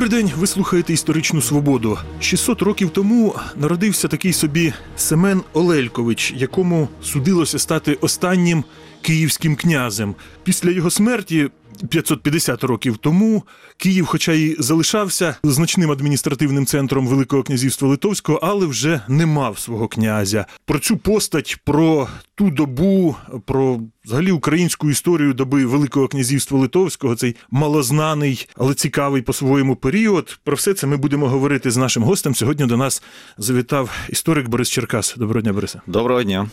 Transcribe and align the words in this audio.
Добрий 0.00 0.22
день, 0.22 0.32
ви 0.36 0.46
слухаєте 0.46 0.92
історичну 0.92 1.42
свободу. 1.42 1.98
600 2.20 2.62
років 2.62 2.90
тому 2.90 3.34
народився 3.56 4.08
такий 4.08 4.32
собі 4.32 4.72
Семен 4.96 5.42
Олелькович, 5.52 6.32
якому 6.36 6.88
судилося 7.02 7.58
стати 7.58 7.94
останнім 7.94 8.64
київським 9.02 9.56
князем. 9.56 10.14
Після 10.44 10.70
його 10.70 10.90
смерті. 10.90 11.50
550 11.88 12.64
років 12.64 12.96
тому 12.96 13.42
Київ, 13.76 14.06
хоча 14.06 14.32
й 14.32 14.56
залишався 14.58 15.36
значним 15.42 15.90
адміністративним 15.90 16.66
центром 16.66 17.06
Великого 17.06 17.42
князівства 17.42 17.88
Литовського, 17.88 18.38
але 18.42 18.66
вже 18.66 19.00
не 19.08 19.26
мав 19.26 19.58
свого 19.58 19.88
князя. 19.88 20.46
Про 20.64 20.78
цю 20.78 20.96
постать, 20.96 21.56
про 21.64 22.08
ту 22.34 22.50
добу, 22.50 23.16
про 23.44 23.80
взагалі 24.04 24.32
українську 24.32 24.90
історію 24.90 25.34
доби 25.34 25.64
Великого 25.64 26.08
князівства 26.08 26.58
Литовського, 26.58 27.16
цей 27.16 27.36
малознаний, 27.50 28.48
але 28.56 28.74
цікавий 28.74 29.22
по-своєму 29.22 29.76
період. 29.76 30.38
Про 30.44 30.56
все 30.56 30.74
це 30.74 30.86
ми 30.86 30.96
будемо 30.96 31.28
говорити 31.28 31.70
з 31.70 31.76
нашим 31.76 32.02
гостем. 32.02 32.34
Сьогодні 32.34 32.66
до 32.66 32.76
нас 32.76 33.02
завітав 33.38 33.90
історик 34.08 34.48
Борис 34.48 34.70
Черкас. 34.70 35.14
Доброго 35.16 35.42
дня, 35.42 35.52
Борисе. 35.52 35.80
Доброго 35.86 36.22
дня. 36.22 36.50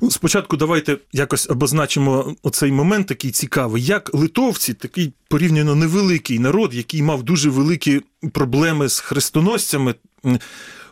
Ну, 0.00 0.10
Спочатку 0.10 0.56
давайте 0.56 0.98
якось 1.12 1.50
обозначимо 1.50 2.34
оцей 2.42 2.72
момент 2.72 3.06
такий 3.06 3.30
цікавий. 3.30 3.84
Як 3.84 4.14
литовці, 4.14 4.74
такий 4.74 5.12
порівняно 5.28 5.74
невеликий 5.74 6.38
народ, 6.38 6.74
який 6.74 7.02
мав 7.02 7.22
дуже 7.22 7.50
великі 7.50 8.00
проблеми 8.32 8.88
з 8.88 9.00
хрестоносцями, 9.00 9.94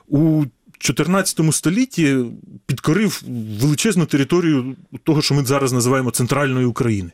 у 0.09 0.45
14 0.78 1.54
столітті 1.54 2.16
підкорив 2.66 3.23
величезну 3.60 4.06
територію 4.06 4.77
того, 5.04 5.23
що 5.23 5.34
ми 5.34 5.45
зараз 5.45 5.73
називаємо 5.73 6.10
центральної 6.10 6.66
України. 6.66 7.10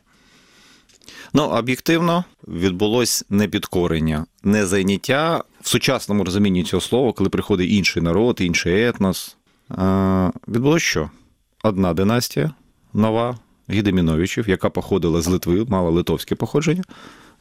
Ну, 1.33 1.43
об'єктивно 1.43 2.25
відбулось 2.47 3.25
не 3.29 3.47
підкорення, 3.47 4.25
не 4.43 4.65
зайняття 4.65 5.43
в 5.61 5.67
сучасному 5.67 6.23
розумінні 6.23 6.63
цього 6.63 6.81
слова, 6.81 7.13
коли 7.13 7.29
приходить 7.29 7.71
інший 7.71 8.03
народ, 8.03 8.37
інший 8.41 8.87
етнос. 8.87 9.37
Відбулось 10.47 10.83
що? 10.83 11.09
Одна 11.65 11.93
династія 11.93 12.51
нова 12.93 13.37
Гідеміновичів, 13.69 14.49
яка 14.49 14.69
походила 14.69 15.21
з 15.21 15.27
Литви, 15.27 15.65
мала 15.69 15.89
литовське 15.89 16.35
походження, 16.35 16.83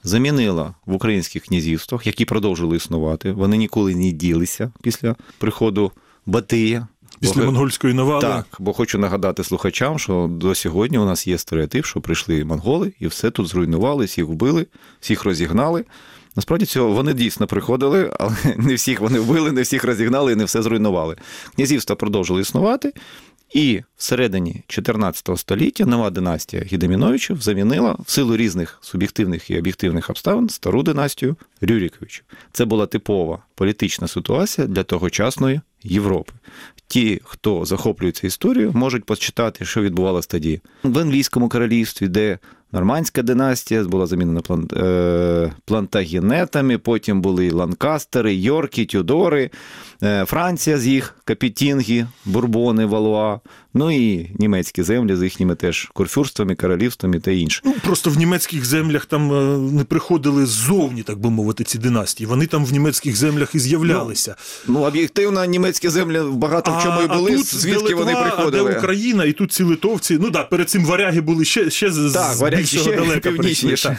замінила 0.05 0.75
в 0.87 0.95
українських 0.95 1.43
князівствах, 1.43 2.07
які 2.07 2.25
продовжили 2.25 2.77
існувати. 2.77 3.33
Вони 3.33 3.57
ніколи 3.57 3.95
не 3.95 4.11
ділися 4.11 4.73
після 4.83 5.17
приходу 5.39 5.93
Батия. 6.27 6.87
Після 7.21 7.41
Бо- 7.41 7.47
монгольської 7.47 7.95
навали. 7.95 8.21
Так, 8.21 8.47
бо 8.59 8.73
хочу 8.73 8.99
нагадати 8.99 9.45
слухачам, 9.45 9.99
що 9.99 10.31
до 10.31 10.55
сьогодні 10.55 10.99
у 10.99 11.05
нас 11.05 11.27
є 11.27 11.39
стереотип, 11.39 11.85
що 11.87 12.01
прийшли 12.01 12.45
монголи 12.45 12.93
і 13.01 13.07
все 13.07 13.31
тут 13.31 13.47
зруйнували, 13.47 14.05
всіх 14.05 14.27
вбили, 14.27 14.67
всіх 15.01 15.25
розігнали. 15.25 15.85
Насправді 16.37 16.67
цього 16.67 16.91
вони 16.91 17.15
дійсно 17.15 17.47
приходили, 17.47 18.11
але 18.21 18.35
не 18.57 18.75
всіх 18.75 19.01
вони 19.01 19.19
вбили, 19.19 19.53
не 19.53 19.63
всіх 19.63 19.85
розігнали 19.85 20.33
і 20.33 20.37
не 20.37 20.45
все 20.45 20.63
зруйнували. 20.63 21.17
Князівства 21.55 21.97
продовжили 21.97 22.41
існувати, 22.41 22.93
і 23.53 23.83
всередині 23.97 24.63
14 24.67 25.39
століття 25.39 25.87
нова 25.87 26.11
династія 26.11 26.63
Гідеміновичів 26.63 27.43
замінила 27.43 27.97
в 28.05 28.11
силу 28.11 28.37
різних 28.37 28.79
суб'єктивних 28.81 29.51
і 29.51 29.59
об'єктивних 29.59 30.11
обставин 30.11 30.49
стару 30.49 30.83
династію 30.83 31.37
Рюріковичів. 31.61 32.25
Це 32.53 32.65
була 32.65 32.87
типова 32.87 33.43
політична 33.55 34.09
ситуація 34.09 34.67
для 34.67 34.83
тогочасної 34.83 35.61
Європи. 35.83 36.33
Ті, 36.87 37.21
хто 37.25 37.65
захоплюється 37.65 38.27
історією, 38.27 38.73
можуть 38.75 39.05
почитати, 39.05 39.65
що 39.65 39.83
відбувалося 39.83 40.29
тоді 40.29 40.61
в 40.83 40.99
англійському 40.99 41.49
королівстві, 41.49 42.09
де 42.09 42.39
нормандська 42.75 43.23
династія 43.23 43.85
була 43.85 44.07
замінена 44.07 44.41
е... 44.77 45.53
плантагенетами, 45.65 46.79
потім 46.79 47.21
були 47.21 47.51
ланкастери, 47.51 48.35
Йорки, 48.35 48.85
Тюдори, 48.85 49.51
е... 50.03 50.25
Франція 50.25 50.79
з 50.79 50.87
їх 50.87 51.17
капітінги, 51.25 52.07
бурбони, 52.25 52.87
валуа, 52.87 53.41
ну 53.75 53.91
і 53.91 54.31
німецькі 54.39 54.83
землі 54.83 55.17
з 55.17 55.23
їхніми 55.23 55.55
теж 55.55 55.91
курфюрствами, 55.93 56.55
королівствами 56.55 57.21
та 57.21 57.31
інше. 57.31 57.61
Ну, 57.65 57.75
просто 57.85 58.11
в 58.11 58.17
німецьких 58.17 58.65
землях 58.65 59.07
там 59.07 59.33
е, 59.33 59.59
не 59.59 59.85
приходили 59.85 60.47
ззовні, 60.47 61.03
так 61.03 61.19
би 61.19 61.31
мовити, 61.31 61.65
ці 61.65 61.79
династії. 61.79 62.27
Вони 62.27 62.47
там 62.47 62.65
в 62.65 62.73
німецьких 62.73 63.17
землях 63.17 63.55
і 63.55 63.59
з'являлися. 63.59 64.37
Ну, 64.67 64.81
об'єктивно, 64.81 65.45
німецькі 65.45 65.89
землі 65.89 66.21
багато 66.33 66.79
в 66.79 66.83
чому 66.83 67.03
і 67.03 67.07
були, 67.07 67.37
тут 67.37 67.55
звідки 67.55 67.89
де 67.89 67.95
вони 67.95 68.15
Литва, 68.15 68.31
приходили. 68.31 68.71
А 68.71 68.73
де 68.73 68.79
Україна, 68.79 69.25
і 69.25 69.33
тут 69.33 69.53
ці 69.53 69.63
литовці. 69.63 70.19
Ну 70.21 70.31
да, 70.31 70.45
перед 70.45 70.71
цим 70.71 70.85
варяги 70.85 71.21
були 71.21 71.45
ще, 71.45 71.71
ще 71.71 71.87
Так, 71.87 72.35
з 72.35 72.41
варяги 72.41 72.63
більшого 72.63 72.83
ще 72.83 72.97
далека 72.97 73.31
північніше. 73.31 73.99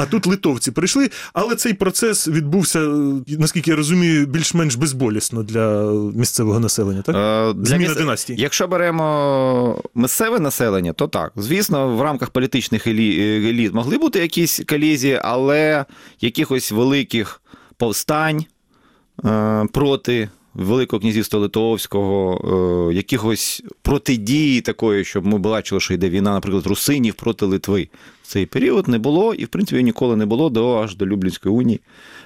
А 0.00 0.06
тут 0.06 0.26
литовці 0.26 0.70
прийшли, 0.70 1.10
але 1.32 1.56
цей 1.56 1.74
процес 1.74 2.28
відбувся, 2.28 2.80
е, 2.80 3.22
наскільки 3.38 3.70
я 3.70 3.76
розумію, 3.76 4.26
більш-менш 4.26 4.74
безболісно 4.74 5.42
для 5.42 5.92
місцевого 6.14 6.60
населення. 6.60 7.02
Так? 7.02 7.16
Е, 7.16 7.52
для 7.52 7.64
Зміна 7.64 7.88
міс- 7.90 7.96
династії. 7.98 8.38
Якщо 8.42 8.68
беремо 8.68 9.82
місцеве 9.94 10.38
населення, 10.40 10.92
то 10.92 11.08
так. 11.08 11.32
Звісно, 11.36 11.96
в 11.96 12.02
рамках 12.02 12.30
політичних 12.30 12.86
е, 12.86 12.90
еліт 12.90 13.74
могли 13.74 13.98
бути 13.98 14.18
якісь 14.18 14.60
колізії, 14.68 15.20
але 15.24 15.84
якихось 16.20 16.72
великих 16.72 17.42
повстань 17.76 18.44
е, 19.24 19.66
проти 19.72 20.28
Великого 20.54 21.00
князівства 21.00 21.40
Литовського, 21.40 22.88
е, 22.90 22.94
якихось 22.94 23.62
протидії 23.82 24.60
такої, 24.60 25.04
щоб 25.04 25.26
ми 25.26 25.38
бачили, 25.38 25.80
що 25.80 25.94
йде 25.94 26.08
війна, 26.08 26.30
наприклад, 26.30 26.66
русинів 26.66 27.14
проти 27.14 27.46
Литви. 27.46 27.88
В 28.22 28.26
цей 28.26 28.46
період 28.46 28.88
не 28.88 28.98
було, 28.98 29.34
і 29.34 29.44
в 29.44 29.48
принципі 29.48 29.82
ніколи 29.82 30.16
не 30.16 30.26
було 30.26 30.50
до 30.50 30.76
аж 30.76 30.96
до 30.96 31.06
Люблінської 31.06 31.54
унії. 31.54 31.80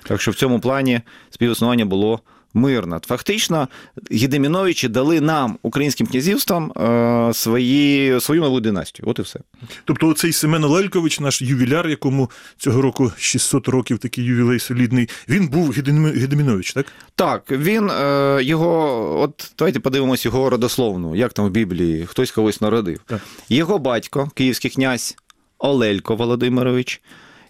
Так 0.07 0.21
що 0.21 0.31
в 0.31 0.35
цьому 0.35 0.61
плані 0.61 1.01
співіснування 1.31 1.85
було 1.85 2.21
мирно. 2.55 3.01
Фактично, 3.07 3.69
Гідеміновичі 4.13 4.89
дали 4.89 5.21
нам, 5.21 5.59
українським 5.63 6.07
князівствам, 6.07 6.73
е, 6.73 7.35
свої, 7.35 8.21
свою 8.21 8.41
нову 8.41 8.61
династію. 8.61 9.09
От 9.09 9.19
і 9.19 9.23
все. 9.23 9.41
Тобто, 9.85 10.09
оцей 10.09 10.33
Семен 10.33 10.65
Олелькович, 10.65 11.21
наш 11.21 11.43
ювіляр, 11.43 11.89
якому 11.89 12.31
цього 12.57 12.83
року 12.83 13.13
600 13.19 13.69
років 13.69 13.99
такий 13.99 14.25
ювілей 14.25 14.59
солідний, 14.59 15.09
він 15.29 15.49
був 15.49 15.71
Гедемі- 15.73 16.19
Гедемінович, 16.21 16.73
так? 16.73 16.87
Так, 17.15 17.51
він 17.51 17.91
е, 17.91 18.39
його, 18.43 19.21
от 19.21 19.53
давайте 19.59 19.81
подивимось 19.81 20.25
його 20.25 20.51
родословну, 20.51 21.17
як 21.17 21.33
там 21.33 21.47
в 21.47 21.51
Біблії 21.51 22.07
хтось 22.07 22.31
когось 22.31 22.61
народив. 22.61 23.01
Так. 23.07 23.21
Його 23.49 23.79
батько, 23.79 24.31
київський 24.35 24.71
князь 24.71 25.17
Олелько 25.59 26.17
Володимирович, 26.17 27.01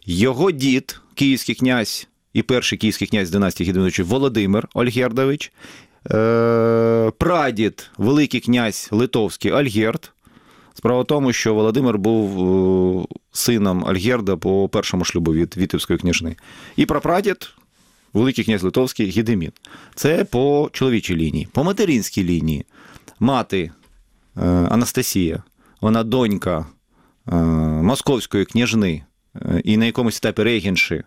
його 0.06 0.50
дід, 0.50 1.00
київський 1.14 1.54
князь 1.54 2.08
і 2.34 2.42
перший 2.42 2.78
київський 2.78 3.08
князь 3.08 3.30
династії 3.30 3.68
Гідеміновичів 3.68 4.06
Володимир 4.06 4.68
Ольгердович, 4.74 5.52
е, 6.10 7.12
прадід, 7.18 7.90
великий 7.98 8.40
князь 8.40 8.88
Литовський 8.90 9.50
Альгерд. 9.50 10.10
Справа 10.74 11.02
в 11.02 11.06
тому, 11.06 11.32
що 11.32 11.54
Володимир 11.54 11.98
був 11.98 12.40
е, 13.02 13.14
сином 13.32 13.84
Альгерда 13.84 14.36
по 14.36 14.68
першому 14.68 15.04
шлюбу 15.04 15.32
від 15.32 15.56
Вітебської 15.56 15.98
княжни. 15.98 16.36
І 16.76 16.86
прапрадід 16.86 17.50
Великий 18.12 18.44
князь 18.44 18.62
Литовський 18.62 19.10
Гедемін. 19.10 19.52
Це 19.94 20.24
по 20.24 20.70
чоловічій 20.72 21.16
лінії. 21.16 21.48
По 21.52 21.64
материнській 21.64 22.24
лінії 22.24 22.64
мати 23.20 23.70
е, 24.36 24.40
Анастасія, 24.46 25.42
вона 25.80 26.04
донька 26.04 26.66
московської 27.82 28.44
княжни 28.44 29.04
і 29.64 29.76
на 29.76 29.84
якомусь 29.84 30.16
етапі 30.16 30.42
регенші 30.42 31.02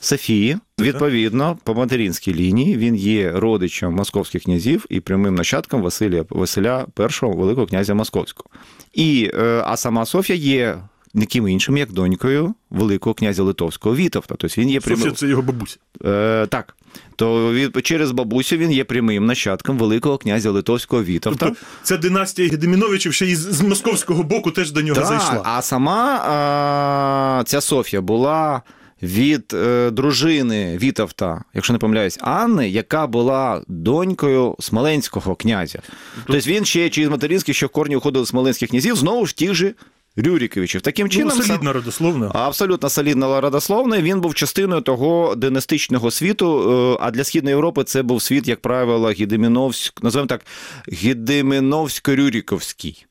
Софії. 0.00 0.58
Відповідно, 0.80 1.58
по 1.64 1.74
материнській 1.74 2.34
лінії 2.34 2.76
він 2.76 2.96
є 2.96 3.32
родичем 3.32 3.94
московських 3.94 4.42
князів 4.42 4.86
і 4.88 5.00
прямим 5.00 5.34
нащадком 5.34 5.82
Василія 5.82 6.24
Василя 6.30 6.86
І, 6.94 7.36
Великого 7.36 7.66
князя 7.66 7.94
Московського. 7.94 8.50
І, 8.92 9.30
е, 9.34 9.62
а 9.66 9.76
сама 9.76 10.06
Софія 10.06 10.38
є 10.38 10.78
ніким 11.14 11.48
іншим, 11.48 11.76
як 11.76 11.92
донькою 11.92 12.54
Великого 12.70 13.14
князя 13.14 13.42
Литовського 13.42 13.96
Вітовта. 13.96 14.34
Тобто 14.38 14.60
він 14.60 14.70
є 14.70 14.80
прямим. 14.80 14.98
Софія 14.98 15.14
це 15.14 15.26
його 15.26 15.42
бабуся. 15.42 15.76
Е, 16.04 16.46
так. 16.46 16.76
То 17.16 17.52
від, 17.52 17.86
через 17.86 18.10
бабусю 18.12 18.56
він 18.56 18.72
є 18.72 18.84
прямим 18.84 19.26
нащадком 19.26 19.78
Великого 19.78 20.18
князя 20.18 20.50
Литовського 20.50 21.04
Вітовта. 21.04 21.46
Тобто 21.46 21.60
ця 21.82 21.96
династія 21.96 22.48
Гедеміновичів 22.48 23.14
ще 23.14 23.26
й 23.26 23.34
з 23.34 23.40
з 23.40 23.60
московського 23.60 24.22
боку 24.22 24.50
теж 24.50 24.72
до 24.72 24.82
нього 24.82 25.00
Так, 25.00 25.06
зайшла. 25.06 25.42
А 25.44 25.62
сама 25.62 26.16
а, 26.16 27.44
ця 27.44 27.60
Софія 27.60 28.02
була 28.02 28.62
від 29.02 29.54
е, 29.54 29.90
дружини 29.90 30.78
Вітовта, 30.82 31.44
якщо 31.54 31.72
не 31.72 31.78
помиляюсь, 31.78 32.18
Анни, 32.20 32.68
яка 32.68 33.06
була 33.06 33.62
донькою 33.68 34.56
Смоленського 34.60 35.34
князя. 35.34 35.78
Тобто 36.26 36.50
він 36.50 36.64
ще 36.64 36.90
через 36.90 37.10
материнських, 37.10 37.56
що 37.56 37.66
в 37.66 37.70
корні 37.70 37.96
уходили 37.96 38.26
смоленських 38.26 38.70
князів, 38.70 38.96
знову 38.96 39.26
ж 39.26 39.36
тих 39.36 39.54
же 39.54 39.74
Рюріковичів. 40.16 40.80
Таким 40.80 41.06
Ну, 41.06 41.10
чином, 41.10 41.42
солідна 41.42 41.72
родословна. 41.72 42.30
Абсолютно 42.34 42.88
солідна 42.88 43.40
родословна. 43.40 44.02
Він 44.02 44.20
був 44.20 44.34
частиною 44.34 44.80
того 44.80 45.34
династичного 45.36 46.10
світу. 46.10 46.72
е, 46.92 46.96
А 47.00 47.10
для 47.10 47.24
Східної 47.24 47.52
Європи 47.52 47.84
це 47.84 48.02
був 48.02 48.22
світ, 48.22 48.48
як 48.48 48.60
правило, 48.60 49.10
Гідеміновськ, 49.10 50.02
називаємо 50.02 50.28
так, 50.28 50.40
Гідеміновсько-Рюріковський. 50.88 53.04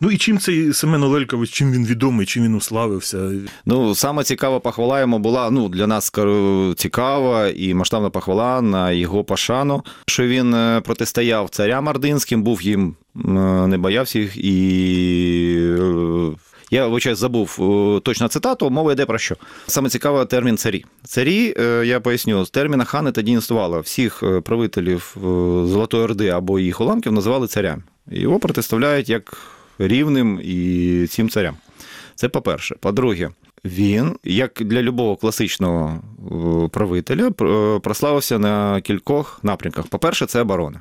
Ну 0.00 0.10
і 0.10 0.16
чим 0.18 0.38
цей 0.38 0.72
Семен 0.72 1.02
Олелькович, 1.02 1.50
чим 1.50 1.72
він 1.72 1.86
відомий, 1.86 2.26
чим 2.26 2.44
він 2.44 2.54
уславився? 2.54 3.30
Ну, 3.66 3.94
саме 3.94 4.24
цікава 4.24 4.60
похвала 4.60 5.00
йому 5.00 5.18
була 5.18 5.50
ну, 5.50 5.68
для 5.68 5.86
нас 5.86 6.12
цікава 6.76 7.48
і 7.48 7.74
масштабна 7.74 8.10
похвала 8.10 8.62
на 8.62 8.92
його 8.92 9.24
пошану, 9.24 9.82
що 10.06 10.26
він 10.26 10.54
е, 10.54 10.80
протистояв 10.84 11.48
царям 11.48 11.86
ординським, 11.86 12.42
був 12.42 12.62
їм, 12.62 12.94
е, 13.16 13.28
не 13.66 13.78
боявся 13.78 14.18
їх 14.18 14.36
і. 14.36 14.56
е, 15.80 16.30
Я 16.72 16.86
вибачаюсь, 16.86 17.18
забув 17.18 17.58
точно 18.04 18.28
цитату, 18.28 18.70
мова 18.70 18.92
йде 18.92 19.06
про 19.06 19.18
що. 19.18 19.36
Саме 19.66 19.88
цікавий 19.88 20.26
термін 20.26 20.56
царі. 20.56 20.84
Царі, 21.04 21.54
я 21.84 22.00
поясню, 22.00 22.44
з 22.44 22.50
терміна 22.50 22.84
хани 22.84 23.12
тоді 23.12 23.32
існувало. 23.32 23.80
Всіх 23.80 24.22
правителів 24.44 25.16
Золотої 25.66 26.04
Орди 26.04 26.28
або 26.28 26.58
їх 26.58 26.80
уламків 26.80 27.12
називали 27.12 27.46
царями. 27.46 27.82
Його 28.10 28.38
протиставляють 28.38 29.08
як 29.08 29.36
рівним 29.88 30.40
і 30.42 31.06
цим 31.10 31.28
царям. 31.28 31.54
Це 32.14 32.28
по-перше. 32.28 32.76
По-друге, 32.80 33.30
він, 33.64 34.16
як 34.24 34.52
для 34.60 34.82
любого 34.82 35.16
класичного 35.16 36.02
е, 36.64 36.68
правителя, 36.68 37.26
е, 37.26 37.78
прославився 37.78 38.38
на 38.38 38.80
кількох 38.80 39.40
напрямках. 39.42 39.86
По-перше, 39.86 40.26
це 40.26 40.40
оборона. 40.40 40.80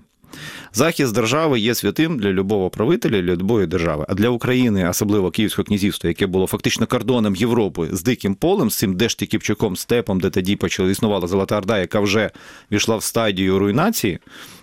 Захист 0.73 1.13
держави 1.13 1.59
є 1.59 1.75
святим 1.75 2.19
для 2.19 2.29
любого 2.29 2.69
правителя, 2.69 3.21
для 3.21 3.35
любої 3.35 3.67
держави. 3.67 4.05
А 4.09 4.13
для 4.13 4.29
України, 4.29 4.89
особливо 4.89 5.31
Київського 5.31 5.65
князівства, 5.65 6.07
яке 6.07 6.27
було 6.27 6.47
фактично 6.47 6.87
кордоном 6.87 7.35
Європи 7.35 7.87
з 7.91 8.03
диким 8.03 8.35
полем, 8.35 8.69
з 8.69 8.75
цим 8.75 8.95
Дешті 8.95 9.25
Кіпчаком, 9.25 9.75
степом, 9.75 10.19
де 10.19 10.29
тоді 10.29 10.55
почала 10.55 10.89
існувала 10.91 11.27
Золота 11.27 11.57
Орда, 11.57 11.77
яка 11.79 11.99
вже 11.99 12.29
війшла 12.71 12.95
в 12.97 13.03
стадію 13.03 13.59
руйнації, 13.59 14.19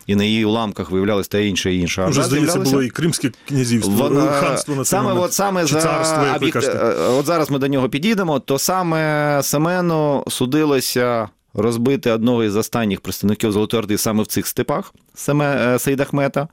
і 0.06 0.14
на 0.16 0.24
її 0.24 0.44
уламках 0.44 0.90
виявлялась 0.90 1.28
та 1.28 1.38
інша 1.38 1.70
і. 1.70 1.84
Уже, 1.84 2.02
Орда 2.02 2.22
здається, 2.22 2.58
було 2.58 2.82
і 2.82 2.88
Кримське 2.90 3.30
князівство, 3.48 3.92
Вона- 3.94 4.26
ханство 4.30 4.74
на 4.76 4.84
саме, 4.84 5.12
от, 5.12 5.32
саме 5.32 5.66
за 5.66 5.80
царство, 5.80 6.22
як 6.24 6.40
ви 6.40 6.46
об'єкт- 6.48 6.52
кажете. 6.52 6.78
е, 6.78 6.94
От 7.08 7.26
зараз 7.26 7.50
ми 7.50 7.58
до 7.58 7.68
нього 7.68 7.88
підійдемо, 7.88 8.40
то 8.40 8.58
саме 8.58 9.40
Семену 9.42 10.24
судилося 10.28 11.28
розбити 11.56 12.11
одного 12.11 12.44
із 12.44 12.56
останніх 12.56 13.00
представників 13.00 13.53
Золотої 13.53 13.79
Орди 13.79 13.99
саме 13.99 14.23
в 14.23 14.26
цих 14.26 14.47
степах 14.47 14.94
Семе, 15.14 15.75
е, 15.75 15.79
Саїд 15.79 16.00
Ахмета. 16.00 16.49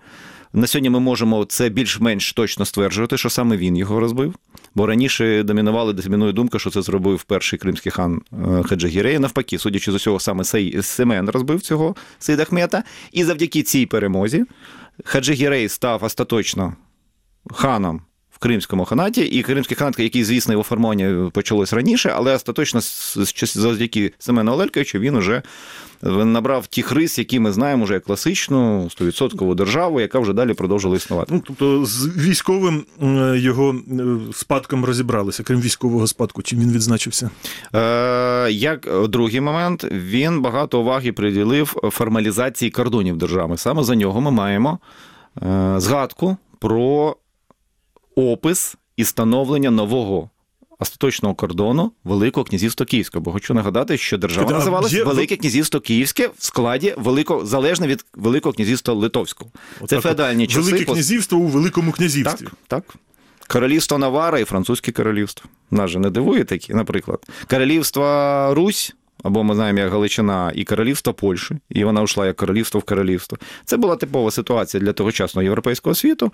На 0.54 0.68
сьогодні 0.68 0.90
ми 0.90 1.00
можемо 1.00 1.46
це 1.46 1.70
більш-менш 1.70 2.34
точно 2.34 2.66
стверджувати, 2.66 3.18
що 3.18 3.30
саме 3.30 3.58
він 3.58 3.78
його 3.78 4.00
розбив. 4.00 4.36
Бо 4.76 4.86
раніше 4.86 5.44
домінували 5.44 5.94
домінує 5.94 6.34
думка, 6.34 6.60
що 6.60 6.70
це 6.70 6.82
зробив 6.82 7.24
перший 7.24 7.60
кримський 7.60 7.92
хан 7.92 8.22
е, 8.32 8.64
Хаджагірей. 8.64 9.20
Навпаки, 9.20 9.58
судячи 9.58 9.92
з 9.92 9.96
усього, 9.96 10.20
саме 10.20 10.44
Семен 10.82 11.30
розбив 11.30 11.62
цього 11.62 11.96
Саїд 12.20 12.40
Ахмета. 12.40 12.84
І 13.12 13.24
завдяки 13.24 13.64
цій 13.64 13.86
перемозі 13.86 14.46
Хаджагірей 15.04 15.70
став 15.70 16.04
остаточно 16.04 16.76
ханом 17.52 18.02
в 18.36 18.38
Кримському 18.38 18.86
ханаті, 18.86 19.22
і 19.22 19.44
Кримський 19.44 19.78
ханат, 19.78 20.00
який, 20.00 20.24
звісно, 20.24 20.54
його 20.54 20.64
формування 20.64 21.32
почалось 21.34 21.74
раніше, 21.74 22.14
але 22.16 22.36
остаточно 22.36 22.80
завдяки 23.46 24.14
Семену 24.20 24.52
Олельковичу 24.52 25.00
він 25.00 25.16
уже 25.16 25.42
набрав 26.04 26.68
тих 26.68 26.92
рис, 26.92 27.20
які 27.20 27.40
ми 27.40 27.52
знаємо 27.52 27.84
вже 27.84 27.94
як 27.94 28.04
класичну 28.04 28.84
100% 28.84 29.56
державу, 29.56 30.02
яка 30.02 30.20
вже 30.20 30.34
далі 30.34 30.54
продовжила 30.54 30.96
існувати. 30.96 31.34
Ну, 31.34 31.44
тобто 31.48 31.86
з 31.86 32.18
військовим 32.18 32.86
е, 33.04 33.38
його 33.38 33.76
е, 33.92 34.04
спадком 34.34 34.86
розібралися, 34.86 35.44
крім 35.44 35.62
військового 35.62 36.08
спадку, 36.08 36.42
чим 36.42 36.60
він 36.60 36.72
відзначився? 36.72 37.30
Е, 37.76 38.52
як 38.52 38.90
другий 39.10 39.42
момент, 39.42 39.88
він 39.92 40.42
багато 40.42 40.82
уваги 40.82 41.12
приділив 41.12 41.76
формалізації 41.92 42.72
кордонів 42.72 43.18
держави. 43.18 43.58
Саме 43.58 43.84
за 43.84 43.96
нього 43.96 44.22
ми 44.22 44.32
маємо 44.32 44.80
е, 45.44 45.74
згадку 45.78 46.38
про 46.60 47.16
опис 48.16 48.76
і 48.98 49.04
становлення 49.04 49.72
нового. 49.72 50.30
Остаточного 50.80 51.36
кордону 51.36 51.92
Великого 52.04 52.44
князівства 52.44 52.86
Київського. 52.86 53.22
Бо 53.24 53.32
хочу 53.32 53.54
нагадати, 53.54 53.98
що 53.98 54.18
держава 54.18 54.48
Так, 54.48 54.56
а 54.56 54.60
називалася 54.60 54.98
є- 54.98 55.04
Велике 55.04 55.36
князівство 55.36 55.80
Київське 55.80 56.28
в 56.28 56.34
складі 56.38 56.94
великого 56.98 57.46
залежно 57.46 57.88
від 57.88 58.06
Великого 58.14 58.54
князівства 58.54 58.94
Литовського. 58.94 59.52
Це 59.78 59.84
Отак 59.84 60.02
феодальні 60.02 60.48
часи. 60.48 60.60
Велике 60.62 60.84
пос- 60.86 60.94
князівство 60.94 61.40
у 61.40 61.48
Великому 61.48 61.92
князівстві. 61.92 62.46
так, 62.46 62.54
так. 62.68 62.96
Королівство 63.48 63.98
Навара 63.98 64.40
і 64.40 64.44
Французьке 64.44 64.92
королівство. 64.92 65.50
Нас 65.72 65.92
же 65.92 66.00
не 66.00 66.10
дивує 66.10 66.44
такі, 66.44 66.74
наприклад. 66.74 67.20
Королівство 67.50 68.04
Русь, 68.54 68.94
або 69.24 69.44
ми 69.44 69.56
знаємо 69.56 69.80
як 69.80 69.92
Галичина, 69.92 70.52
і 70.56 70.64
королівство 70.64 71.14
Польщі, 71.14 71.56
і 71.70 71.84
вона 71.84 72.04
йшла 72.04 72.26
як 72.26 72.36
королівство 72.36 72.80
в 72.80 72.84
королівство. 72.84 73.38
Це 73.66 73.78
була 73.78 73.96
типова 73.96 74.32
ситуація 74.32 74.82
для 74.84 74.94
тогочасного 74.94 75.44
європейського 75.44 75.96
світу. 75.96 76.32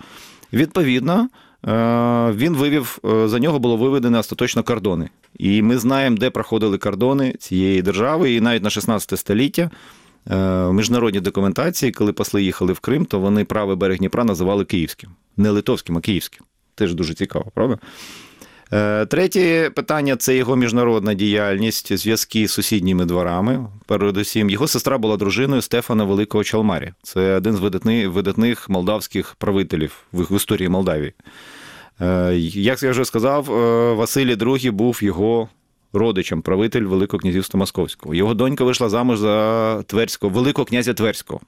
Відповідно, 0.52 1.28
він 2.34 2.54
вивів, 2.56 2.98
е, 3.04 3.28
за 3.28 3.38
нього 3.38 3.58
було 3.58 3.76
виведено 3.76 4.18
остаточно 4.18 4.62
кордони. 4.62 5.10
І 5.38 5.62
ми 5.62 5.78
знаємо, 5.78 6.16
де 6.16 6.30
проходили 6.30 6.78
кордони 6.78 7.34
цієї 7.38 7.82
держави, 7.82 8.32
і 8.32 8.40
навіть 8.40 8.62
на 8.62 8.70
16 8.70 9.18
століття. 9.18 9.70
е, 10.30 10.36
В 10.64 10.72
міжнародній 10.72 11.20
документації, 11.20 11.92
коли 11.92 12.12
посли 12.12 12.42
їхали 12.42 12.72
в 12.72 12.80
Крим, 12.80 13.04
то 13.04 13.20
вони 13.20 13.44
правий 13.44 13.76
берег 13.76 13.98
Дніпра 13.98 14.24
називали 14.24 14.64
Київським. 14.64 15.10
Не 15.36 15.50
литовським, 15.50 15.98
а 15.98 16.00
київським. 16.00 16.42
Теж 16.74 16.94
дуже 16.94 17.14
цікаво, 17.14 17.46
правда? 17.54 17.78
Е, 18.72 19.06
Третє 19.06 19.70
питання 19.74 20.16
це 20.16 20.36
його 20.36 20.56
міжнародна 20.56 21.14
діяльність, 21.14 21.98
зв'язки 21.98 22.48
з 22.48 22.52
сусідніми 22.52 23.04
дворами. 23.04 23.66
Передусім, 23.86 24.50
його 24.50 24.68
сестра 24.68 24.98
була 24.98 25.16
дружиною 25.16 25.62
Стефана 25.62 26.04
Великого 26.04 26.44
Чалмарі. 26.44 26.92
Це 27.02 27.36
один 27.36 27.56
з 27.56 27.60
видатних, 27.60 28.08
видатних 28.08 28.68
молдавських 28.68 29.34
правителів 29.34 29.96
в, 30.12 30.36
історії 30.36 30.68
Молдавії. 30.68 31.12
Е, 32.00 32.34
Як 32.54 32.82
я 32.82 32.90
вже 32.90 33.04
сказав, 33.04 33.50
е, 33.52 33.92
Василій 33.94 34.34
II 34.34 34.72
був 34.72 34.98
його 35.02 35.48
родичем, 35.92 36.42
правитель 36.42 36.82
Великого 36.82 37.20
князівства 37.20 37.58
Московського. 37.58 38.14
Його 38.14 38.34
донька 38.34 38.64
вийшла 38.64 38.88
замуж 38.88 39.18
за 39.18 39.82
Тверського, 39.86 40.32
Великого 40.32 40.64
князя 40.64 40.94
Тверського. 40.94 41.40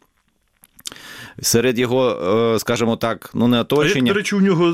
Серед 1.42 1.78
його, 1.78 2.10
е, 2.54 2.58
скажімо 2.58 2.96
так, 2.96 3.30
ну 3.34 3.48
не 3.48 3.56
А 3.56 3.58
як, 3.58 3.72
оточення. 3.72 4.12
до 4.12 4.18
речі, 4.18 4.34
у 4.36 4.40
нього 4.40 4.70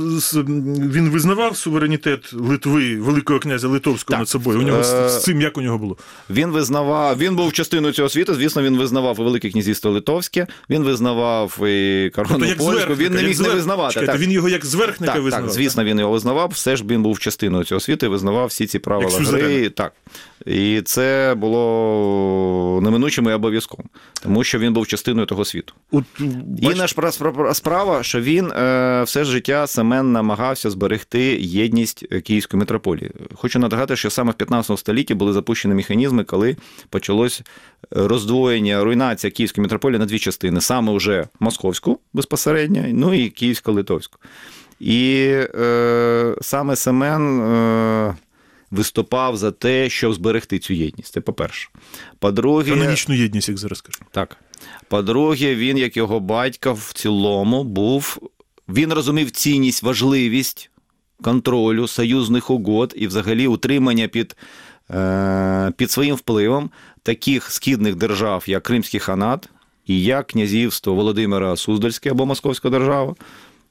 він 0.92 1.10
визнавав 1.10 1.56
суверенітет 1.56 2.32
Литви, 2.32 2.96
Великого 3.00 3.38
князя 3.40 3.68
Литовського 3.68 4.12
Так. 4.14 4.18
над 4.18 4.28
собою. 4.28 4.58
У 4.58 4.62
нього 4.62 4.84
з, 4.84 4.94
Е, 4.94 5.08
з 5.08 5.22
цим 5.22 5.40
як 5.40 5.58
у 5.58 5.60
нього 5.60 5.78
було? 5.78 5.96
Він 6.30 6.50
визнавав, 6.50 7.18
він 7.18 7.36
був 7.36 7.52
частиною 7.52 7.94
цього 7.94 8.08
світу. 8.08 8.34
Звісно, 8.34 8.62
він 8.62 8.76
визнавав 8.78 9.16
і 9.20 9.22
Велике 9.22 9.50
князівство 9.50 9.90
Литовське, 9.90 10.46
він 10.70 10.82
визнавав 10.82 11.66
і 11.66 12.10
корону 12.14 12.38
Тобто 12.38 12.64
польську. 12.64 12.94
Він 12.94 13.12
не 13.12 13.22
міг 13.22 13.40
не 13.40 13.48
визнавати. 13.48 13.94
Чекайте, 13.94 14.12
так. 14.12 14.20
Він 14.20 14.30
його 14.32 14.48
як 14.48 14.64
зверхника 14.66 15.12
Так, 15.12 15.22
визнавав. 15.22 15.46
так, 15.46 15.54
звісно, 15.54 15.84
він 15.84 15.98
його 15.98 16.12
визнавав. 16.12 16.48
Все 16.54 16.76
ж 16.76 16.84
він 16.84 17.02
був 17.02 17.18
частиною 17.18 17.64
цього 17.64 17.80
світу 17.80 18.06
і 18.06 18.08
визнавав 18.08 18.46
всі 18.46 18.66
ці 18.66 18.78
правила 18.78 19.18
Як 19.18 19.28
гри. 19.28 19.70
Так. 19.70 19.92
І 20.48 20.82
це 20.84 21.34
було 21.38 22.80
неминучим 22.82 23.28
і 23.28 23.32
обов'язковим, 23.32 23.86
тому 24.22 24.44
що 24.44 24.58
він 24.58 24.72
був 24.72 24.86
частиною 24.86 25.26
того 25.26 25.44
світу. 25.44 25.74
От, 25.92 26.04
Інша 26.60 26.86
ж 26.86 26.94
справа, 27.52 28.02
що 28.02 28.20
він 28.20 28.52
е, 28.52 29.02
все 29.02 29.24
життя 29.24 29.66
Семен 29.66 30.12
намагався 30.12 30.70
зберегти 30.70 31.20
єдність 31.40 32.06
Київської 32.24 32.58
митрополії. 32.58 33.10
Хочу 33.34 33.58
нагадати, 33.58 33.96
що 33.96 34.10
саме 34.10 34.32
в 34.32 34.34
15 34.34 34.78
столітті 34.78 35.14
були 35.14 35.32
запущені 35.32 35.74
механізми, 35.74 36.24
коли 36.24 36.56
почалось 36.90 37.42
роздвоєння, 37.90 38.84
руйнація 38.84 39.30
Київської 39.30 39.62
митрополії 39.62 39.98
на 39.98 40.06
дві 40.06 40.18
частини: 40.18 40.60
саме 40.60 40.96
вже 40.96 41.28
московську 41.40 42.00
безпосередньо, 42.12 42.84
ну 42.88 43.14
і 43.14 43.30
київсько-литовську. 43.30 44.16
І 44.80 45.24
е, 45.54 46.34
саме 46.40 46.76
Семен. 46.76 47.40
Е, 47.40 48.14
Виступав 48.70 49.36
за 49.36 49.50
те, 49.50 49.90
щоб 49.90 50.14
зберегти 50.14 50.58
цю 50.58 50.72
єдність. 50.72 51.12
Це 51.12 51.20
по-перше. 51.20 51.68
По-друге, 52.18 52.72
канонічну 52.72 53.14
єдність, 53.14 53.48
як 53.48 53.58
зараз 53.58 53.80
кажуть. 53.80 54.02
так. 54.10 54.36
По-друге, 54.88 55.54
він, 55.54 55.78
як 55.78 55.96
його 55.96 56.20
батько, 56.20 56.72
в 56.72 56.92
цілому 56.92 57.64
був. 57.64 58.30
Він 58.68 58.92
розумів 58.92 59.30
цінність, 59.30 59.82
важливість 59.82 60.70
контролю 61.22 61.88
союзних 61.88 62.50
угод 62.50 62.94
і 62.96 63.06
взагалі 63.06 63.46
утримання 63.46 64.08
під, 64.08 64.36
е, 64.90 65.72
під 65.76 65.90
своїм 65.90 66.16
впливом 66.16 66.70
таких 67.02 67.52
східних 67.52 67.94
держав, 67.94 68.44
як 68.46 68.62
Кримський 68.62 69.00
ханат 69.00 69.48
і 69.86 70.02
як 70.02 70.26
князівство 70.26 70.94
Володимира 70.94 71.56
Суздальське 71.56 72.10
або 72.10 72.26
Московська 72.26 72.70
держава. 72.70 73.14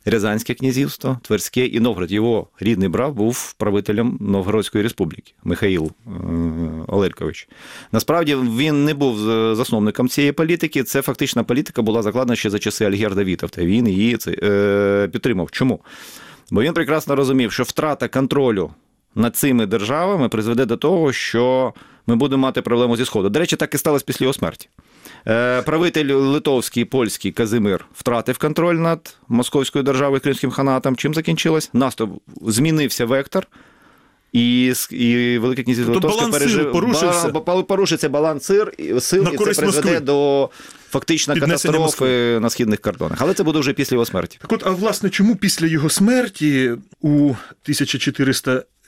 Рязанське 0.10 0.54
князівство, 0.54 1.18
Тверське 1.22 1.66
і 1.66 1.80
Новгород. 1.80 2.12
Його 2.12 2.48
рідний 2.60 2.90
брат 2.90 3.14
був 3.14 3.54
правителем 3.54 4.18
Новгородської 4.22 4.84
республіки 4.84 5.34
Михаїл 5.44 5.92
е, 6.08 6.10
Олелькович. 6.88 7.50
Насправді 7.92 8.36
він 8.36 8.86
не 8.86 8.94
був 8.94 9.18
засновником 9.56 10.10
цієї 10.10 10.32
політики. 10.32 10.84
Це 10.84 11.02
фактична 11.02 11.44
політика 11.44 11.82
була 11.82 12.02
закладена 12.02 12.36
ще 12.36 12.50
за 12.50 12.60
часи 12.60 12.86
Альгерда 12.86 13.24
Вітовта. 13.24 13.66
Він 13.66 13.88
її 13.88 14.18
е, 14.28 15.10
підтримав. 15.12 15.52
Чому? 15.52 15.80
Бо 16.52 16.62
він 16.62 16.74
прекрасно 16.74 17.16
розумів, 17.16 17.52
що 17.52 17.64
втрата 17.64 18.08
контролю 18.08 18.72
над 19.16 19.36
цими 19.36 19.66
державами 19.66 20.30
призведе 20.30 20.66
до 20.66 20.78
того, 20.78 21.14
що 21.14 21.74
ми 22.08 22.16
будемо 22.16 22.42
мати 22.42 22.62
проблему 22.62 22.98
зі 22.98 23.06
Сходу. 23.06 23.30
До 23.30 23.40
речі, 23.40 23.56
так 23.56 23.74
і 23.76 23.78
сталося 23.78 24.06
після 24.08 24.24
його 24.24 24.34
смерті. 24.34 24.70
Е, 25.28 25.62
Правитель 25.62 26.14
литовський 26.14 26.84
і 26.84 26.86
польський 26.86 27.32
Казимир 27.32 27.86
втратив 27.94 28.38
контроль 28.38 28.76
над 28.76 29.18
Московською 29.28 29.84
державою 29.84 30.22
Кримським 30.22 30.52
ханатом. 30.52 30.96
Чим 30.96 31.14
закінчилось? 31.14 31.70
Наступ 31.74 32.22
змінився 32.42 33.06
вектор. 33.06 33.48
І, 34.34 34.74
і 34.92 35.38
Велике 35.38 35.64
князівство 35.64 35.94
Тобто 35.94 36.08
Литовське 36.08 36.40
пережив... 36.40 36.72
порушився? 36.72 37.28
Ба- 37.30 37.64
порушиться 37.64 38.10
баланс 38.10 38.44
сил, 38.44 38.66
і- 38.78 39.00
сил 39.00 39.24
На 39.24 39.30
і 39.30 39.38
це 39.38 39.44
призведе 39.44 39.68
Москви. 39.72 40.00
до 40.00 40.50
фактично 40.90 41.34
Піднесення 41.34 41.74
катастрофи 41.78 42.40
на 42.42 42.50
східних 42.50 42.80
кордонах. 42.82 43.18
Але 43.22 43.34
це 43.34 43.44
буде 43.44 43.60
вже 43.60 43.74
після 43.74 43.96
його 43.96 44.06
смерті. 44.06 44.38
Так 44.42 44.52
от, 44.52 44.64
а 44.68 44.70
власне, 44.70 45.10
чому 45.10 45.36
після 45.36 45.68
його 45.68 45.90
смерті 45.90 46.72
у 47.02 47.34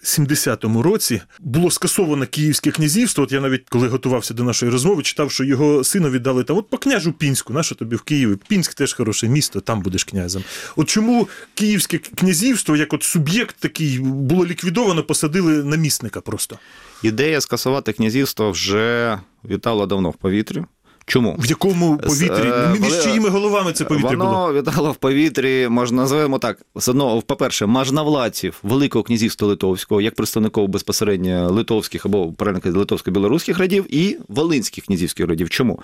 1470 0.01 0.63
році 0.83 1.21
було 1.39 1.71
скасовано 1.71 2.27
Київське 2.27 2.71
князівство? 2.71 3.23
От 3.23 3.31
я 3.31 3.41
навіть 3.41 3.69
коли 3.69 3.87
готувався 3.87 4.33
до 4.33 4.43
нашої 4.43 4.71
розмови, 4.71 5.03
читав, 5.03 5.31
що 5.31 5.43
його 5.43 5.83
сину 5.83 6.09
віддали 6.09 6.43
там, 6.43 6.57
от 6.57 6.69
по 6.69 6.77
княжу 6.77 7.13
Пінську, 7.13 7.53
на 7.53 7.63
що 7.63 7.75
тобі 7.75 7.95
в 7.95 8.01
Києві? 8.01 8.37
Пінськ 8.47 8.73
теж 8.73 8.93
хороше 8.93 9.27
місто, 9.27 9.61
там 9.61 9.81
будеш 9.81 10.03
князем. 10.03 10.43
От 10.75 10.89
чому 10.89 11.27
Київське 11.53 11.97
князівство, 11.97 12.75
як 12.75 12.93
от 12.93 13.03
суб'єкт 13.03 13.55
такий, 13.59 13.99
було 13.99 14.45
ліквідовано, 14.45 15.03
посадили 15.03 15.63
намісника 15.63 16.21
просто? 16.21 16.59
Ідея 17.03 17.41
скасувати 17.41 17.93
князівство 17.93 18.51
вже 18.51 19.19
вітала 19.45 19.85
давно 19.85 20.09
в 20.09 20.15
повітрі. 20.15 20.63
Чому? 21.09 21.35
В 21.39 21.45
якому 21.45 21.97
повітрі? 21.97 22.49
Е, 22.49 22.75
Між 22.81 23.03
чиїми 23.03 23.29
головами 23.29 23.73
це 23.73 23.85
повітря 23.85 24.09
Воно 24.09 24.25
було? 24.25 24.53
вітало 24.53 24.91
в 24.91 24.95
повітрі, 24.95 25.67
можна 25.69 26.01
називаємо 26.01 26.39
так. 26.39 26.61
З 26.75 26.87
одного, 26.87 27.21
по-перше, 27.21 27.65
можновладців 27.65 28.59
Великого 28.63 29.03
князівства 29.03 29.47
Литовського, 29.47 30.01
як 30.01 30.15
представників 30.15 30.67
безпосередньо 30.67 31.51
литовських 31.51 32.05
або 32.05 32.31
правильно 32.33 32.61
казати, 32.61 32.79
литовсько-білоруських 32.79 33.57
радів, 33.57 33.85
і 33.89 34.17
волинських 34.27 34.85
князівських 34.85 35.27
радів. 35.27 35.49
Чому? 35.49 35.79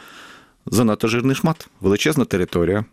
Занадто 0.65 1.08
жирний 1.08 1.36
шмат, 1.36 1.67
величезна 1.82 2.25
територія, 2.25 2.86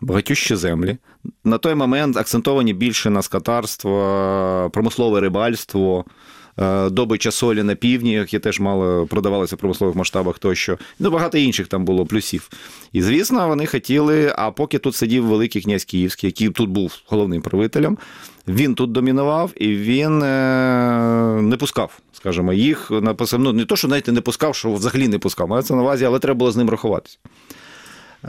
багатющі 0.00 0.56
землі. 0.56 0.96
На 1.44 1.58
той 1.58 1.74
момент 1.74 2.16
акцентовані 2.16 2.72
більше 2.74 3.10
на 3.10 3.22
скотарство, 3.22 4.70
промислове 4.72 5.20
рибальство. 5.20 6.04
Е, 6.58 6.90
Добича 6.90 7.30
солі 7.30 7.62
на 7.62 7.74
півдні, 7.74 8.12
які 8.12 8.38
теж 8.38 8.60
мало 8.60 9.06
продавалися 9.06 9.56
в 9.56 9.58
промислових 9.58 9.96
масштабах 9.96 10.38
тощо. 10.38 10.78
Ну, 10.98 11.10
багато 11.10 11.38
інших 11.38 11.66
там 11.66 11.84
було 11.84 12.06
плюсів. 12.06 12.50
І 12.92 13.02
звісно, 13.02 13.48
вони 13.48 13.66
хотіли. 13.66 14.34
А 14.38 14.50
поки 14.50 14.78
тут 14.78 14.94
сидів 14.94 15.24
великий 15.26 15.62
князь 15.62 15.84
Київський, 15.84 16.28
який 16.28 16.48
тут 16.48 16.70
був 16.70 16.98
головним 17.06 17.42
правителем, 17.42 17.98
він 18.48 18.74
тут 18.74 18.92
домінував 18.92 19.50
і 19.56 19.68
він 19.68 20.22
е, 20.22 21.38
не 21.42 21.56
пускав, 21.56 21.98
скажімо, 22.12 22.52
їх 22.52 22.90
на 22.90 23.14
посад- 23.14 23.38
ну, 23.38 23.52
не 23.52 23.64
то, 23.64 23.76
що 23.76 23.88
навіть 23.88 24.08
не 24.08 24.20
пускав, 24.20 24.54
що 24.54 24.72
взагалі 24.72 25.08
не 25.08 25.18
пускав. 25.18 25.48
Мається 25.48 25.74
на 25.74 25.82
увазі, 25.82 26.04
але 26.04 26.18
треба 26.18 26.38
було 26.38 26.50
з 26.50 26.56
ним 26.56 26.70
рахуватися. 26.70 27.18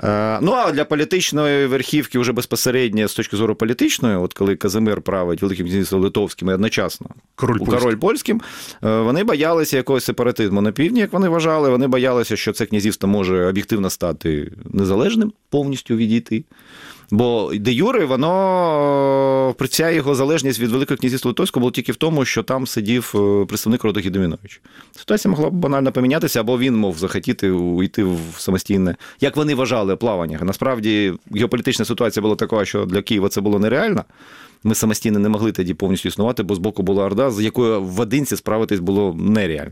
Е, 0.03 0.39
Ну, 0.41 0.51
а 0.51 0.71
для 0.71 0.85
політичної 0.85 1.67
верхівки 1.67 2.19
вже 2.19 2.31
безпосередньо 2.31 3.07
з 3.07 3.13
точки 3.13 3.37
зору 3.37 3.55
політичної, 3.55 4.15
от 4.15 4.33
коли 4.33 4.55
Казимир 4.55 5.01
править 5.01 5.41
Великим 5.41 5.65
князівством 5.65 6.01
Литовським 6.01 6.49
і 6.49 6.53
одночасно 6.53 7.07
Король 7.35 7.57
у 7.59 7.65
король 7.65 7.95
польським, 7.95 8.41
е, 8.83 8.99
вони 8.99 9.23
боялися 9.23 9.77
якогось 9.77 10.03
сепаратизму 10.03 10.61
на 10.61 10.71
півдні, 10.71 10.99
як 10.99 11.13
вони 11.13 11.29
вважали. 11.29 11.69
Вони 11.69 11.87
боялися, 11.87 12.35
що 12.35 12.53
це 12.53 12.65
князівство 12.65 13.09
може 13.09 13.45
об'єктивно 13.45 13.89
стати 13.89 14.51
незалежним, 14.65 15.33
повністю 15.49 15.95
відійти. 15.95 16.43
Бо 17.11 17.51
де 17.55 17.71
Юре, 17.71 18.05
воно 18.05 19.55
ця 19.69 19.91
його 19.91 20.15
залежність 20.15 20.59
від 20.59 20.71
Великого 20.71 20.97
князівства 20.97 21.29
Литовського 21.29 21.61
була 21.61 21.71
тільки 21.71 21.91
в 21.91 21.95
тому, 21.95 22.25
що 22.25 22.43
там 22.43 22.67
сидів 22.67 23.13
е, 23.15 23.45
представник 23.45 23.83
роду 23.83 23.99
Гідемінович. 23.99 24.61
Ситуація 24.95 25.31
могла 25.31 25.49
б 25.49 25.53
банально 25.53 25.91
помінятися, 25.91 26.39
або 26.39 26.59
він 26.59 26.75
мов 26.75 26.97
захотіти 26.97 27.51
уйти 27.51 28.03
в 28.03 28.19
самостійне, 28.37 28.95
як 29.21 29.35
вони 29.35 29.55
вважали, 29.55 29.95
плавання. 29.95 30.39
Насправді 30.41 31.13
геополітична 31.35 31.85
ситуація 31.85 32.21
була 32.21 32.35
така, 32.35 32.65
що 32.65 32.85
для 32.85 33.01
Києва 33.01 33.29
це 33.29 33.41
було 33.41 33.59
нереально. 33.59 34.03
Ми 34.63 34.75
самостійно 34.75 35.19
не 35.19 35.29
могли 35.29 35.51
тоді 35.51 35.73
повністю 35.73 36.09
існувати, 36.09 36.43
бо 36.43 36.55
з 36.55 36.57
боку 36.57 36.83
була 36.83 37.05
Орда, 37.05 37.31
з 37.31 37.41
якою 37.41 37.83
в 37.83 37.99
одинці 37.99 38.35
справитись 38.35 38.79
було 38.79 39.15
нереально. 39.19 39.71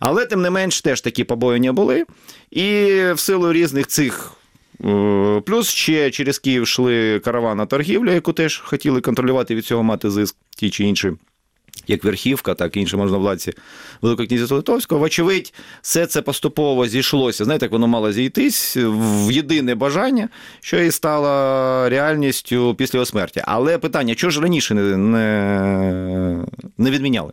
Але 0.00 0.26
тим 0.26 0.42
не 0.42 0.50
менш 0.50 0.80
теж 0.80 1.00
такі 1.00 1.24
побоювання 1.24 1.72
були. 1.72 2.04
І 2.50 2.64
в 3.14 3.18
силу 3.18 3.52
різних 3.52 3.86
цих. 3.86 4.36
Е, 4.84 5.42
Плюс 5.46 5.68
ще 5.68 6.10
через 6.10 6.38
Київ 6.38 6.62
йшли 6.62 7.20
каравана 7.20 7.66
торгівля, 7.66 8.12
яку 8.12 8.32
теж 8.32 8.58
хотіли 8.58 9.00
контролювати 9.00 9.54
від 9.54 9.64
цього 9.64 9.82
мати 9.82 10.10
зиск 10.10 10.36
ті 10.56 10.70
чи 10.70 10.84
інші, 10.84 11.12
як 11.86 12.04
верхівка, 12.04 12.54
так 12.54 12.76
і 12.76 12.80
інші 12.80 12.96
можновладці 12.96 13.52
Великого 14.02 14.26
князівства 14.26 14.56
Литовського. 14.56 15.00
Вочевидь, 15.00 15.54
все 15.82 16.06
це 16.06 16.22
поступово 16.22 16.86
зійшлося. 16.86 17.44
Знаєте, 17.44 17.64
як 17.64 17.72
воно 17.72 17.86
мало 17.86 18.12
зійтись 18.12 18.76
в 18.76 19.30
єдине 19.32 19.74
бажання, 19.74 20.28
що 20.60 20.80
і 20.80 20.90
стало 20.90 21.28
реальністю 21.88 22.74
після 22.78 22.96
його 22.96 23.06
смерті. 23.06 23.42
Але 23.44 23.78
питання, 23.78 24.14
чого 24.14 24.30
ж 24.30 24.40
раніше 24.40 24.74
не, 24.74 24.96
не, 24.96 26.46
не 26.78 26.90
відміняли? 26.90 27.32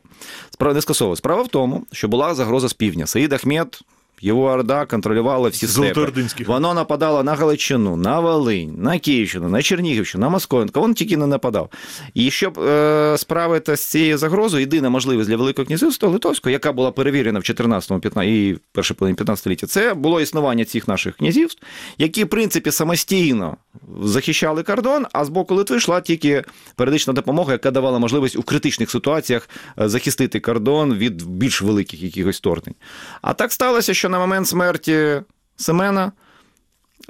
Справа 0.49 0.73
не 0.73 0.81
скасовували. 0.81 1.17
Справа 1.17 1.41
в 1.41 1.47
тому, 1.47 1.85
що 1.91 2.07
була 2.07 2.35
загроза 2.35 2.69
з 2.69 2.73
півдня. 2.73 3.07
Саїд 3.07 3.33
Ахмед. 3.33 3.79
Його 4.21 4.43
орда 4.43 4.85
контролювала 4.85 5.49
всі 5.49 5.67
степи. 5.67 6.11
Воно 6.47 6.73
нападало 6.73 7.23
на 7.23 7.35
Галичину, 7.35 7.95
на 7.95 8.19
Волинь, 8.19 8.75
на 8.77 8.99
Київщину, 8.99 9.49
на 9.49 9.61
Чернігівщину, 9.61 10.29
на. 10.29 10.39
Кого 10.71 10.87
він 10.87 10.93
тільки 10.93 11.17
не 11.17 11.27
нападав. 11.27 11.69
І 12.13 12.31
щоб 12.31 12.59
е, 12.59 13.15
справитися 13.17 13.83
з 13.83 13.85
цією 13.85 14.17
загрозою, 14.17 14.61
єдина 14.61 14.89
можливість 14.89 15.29
для 15.29 15.37
Великого 15.37 15.65
князівства 15.65 16.09
Литовського, 16.09 16.51
яка 16.51 16.71
була 16.71 16.91
перевірена 16.91 17.39
в 17.39 17.43
14 17.43 18.01
15 18.01 18.29
і 18.29 18.57
першій 18.71 18.93
половині 18.93 19.15
15 19.15 19.41
століття, 19.41 19.67
це 19.67 19.93
було 19.93 20.21
існування 20.21 20.65
цих 20.65 20.87
наших 20.87 21.15
князівств, 21.15 21.63
які, 21.97 22.23
в 22.23 22.29
принципі, 22.29 22.71
самостійно 22.71 23.57
захищали 24.03 24.63
кордон, 24.63 25.05
а 25.13 25.25
з 25.25 25.29
боку 25.29 25.55
Литви 25.55 25.77
йшла 25.77 26.01
тільки 26.01 26.43
періодична 26.75 27.13
допомога, 27.13 27.51
яка 27.51 27.71
давала 27.71 27.99
можливість 27.99 28.35
у 28.35 28.43
критичних 28.43 28.91
ситуаціях 28.91 29.49
е, 29.79 29.89
захистити 29.89 30.39
кордон 30.39 30.93
від 30.93 31.27
більш 31.27 31.61
великих 31.61 32.03
якихось 32.03 32.37
вторгнень. 32.37 32.75
А 33.21 33.33
так 33.33 33.51
сталося, 33.51 33.93
що 33.93 34.02
на 34.09 34.19
момент 34.19 34.47
смерті 34.47 35.21
Семена 35.55 36.11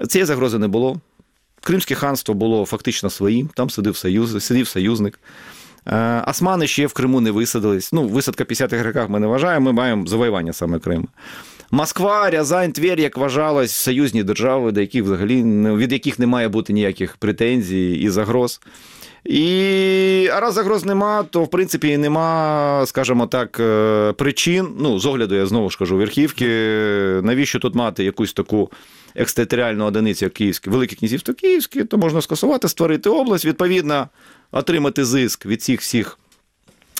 цієї 0.07 0.25
загрози 0.25 0.59
не 0.59 0.67
було. 0.67 0.99
Кримське 1.61 1.95
ханство 1.95 2.33
було 2.33 2.65
фактично 2.65 3.09
своїм, 3.09 3.49
там 3.55 3.69
сидів, 3.69 3.97
союз, 3.97 4.45
сидів 4.45 4.67
союзник. 4.67 5.19
Е, 5.87 6.23
Османи 6.27 6.67
ще 6.67 6.87
в 6.87 6.93
Криму 6.93 7.21
не 7.21 7.31
висадились. 7.31 7.93
Ну, 7.93 8.07
висадка 8.07 8.43
в 8.43 8.47
50-х 8.47 8.83
роках 8.83 9.09
ми 9.09 9.19
не 9.19 9.27
вважаємо, 9.27 9.65
ми 9.65 9.71
маємо 9.71 10.07
завоювання 10.07 10.53
саме 10.53 10.79
Криму. 10.79 11.07
Москва, 11.73 12.29
Рязань, 12.29 12.71
Тверь, 12.71 12.99
як 12.99 13.17
вважалось, 13.17 13.71
союзні 13.71 14.23
держави, 14.23 14.71
до 14.71 14.81
яких 14.81 15.03
взагалі 15.03 15.43
від 15.77 15.91
яких 15.91 16.19
не 16.19 16.27
має 16.27 16.47
бути 16.47 16.73
ніяких 16.73 17.17
претензій 17.17 17.91
і 17.93 18.09
загроз. 18.09 18.61
І 19.25 20.29
а 20.33 20.39
раз 20.39 20.53
загроз 20.53 20.85
нема, 20.85 21.23
то 21.23 21.43
в 21.43 21.49
принципі 21.49 21.87
і 21.87 21.97
нема, 21.97 22.83
скажімо 22.85 23.27
так, 23.27 23.59
е, 23.59 24.13
причин. 24.13 24.67
Ну, 24.79 24.99
з 24.99 25.05
огляду, 25.05 25.35
я 25.35 25.45
знову 25.45 25.69
ж 25.69 25.77
кажу, 25.77 25.97
верхівки, 25.97 26.47
навіщо 27.23 27.59
тут 27.59 27.75
мати 27.75 28.03
якусь 28.03 28.33
таку 28.33 28.71
екстериторіальну 29.15 29.85
одиницю, 29.85 30.25
як 30.25 30.33
Київське, 30.33 30.69
Велике 30.69 30.95
князівство 30.95 31.33
Київське, 31.33 31.83
то 31.83 31.97
можна 31.97 32.21
скасувати, 32.21 32.67
створити 32.67 33.09
область, 33.09 33.45
відповідно, 33.45 34.07
отримати 34.51 35.05
зиск 35.05 35.45
від 35.45 35.61
цих 35.61 35.81
всіх 35.81 36.19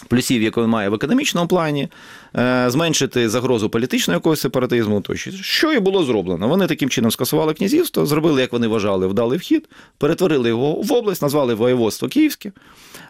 плюсів, 0.07 0.41
які 0.41 0.61
він 0.61 0.67
має 0.67 0.89
в 0.89 0.93
економічному 0.93 1.47
плані, 1.47 1.87
е, 2.35 2.65
зменшити 2.67 3.29
загрозу 3.29 3.69
політичного 3.69 4.15
якогось 4.17 4.41
сепаратизму, 4.41 5.01
тощо. 5.01 5.31
що 5.31 5.73
і 5.73 5.79
було 5.79 6.03
зроблено. 6.03 6.47
Вони 6.47 6.67
таким 6.67 6.89
чином 6.89 7.11
скасували 7.11 7.53
князівство, 7.53 8.05
зробили, 8.05 8.41
як 8.41 8.53
вони 8.53 8.67
вважали, 8.67 9.07
вдалий 9.07 9.39
вхід, 9.39 9.69
перетворили 9.97 10.49
його 10.49 10.73
в 10.73 10.93
область, 10.93 11.21
назвали 11.21 11.53
воєводство 11.53 12.07
Київське. 12.07 12.51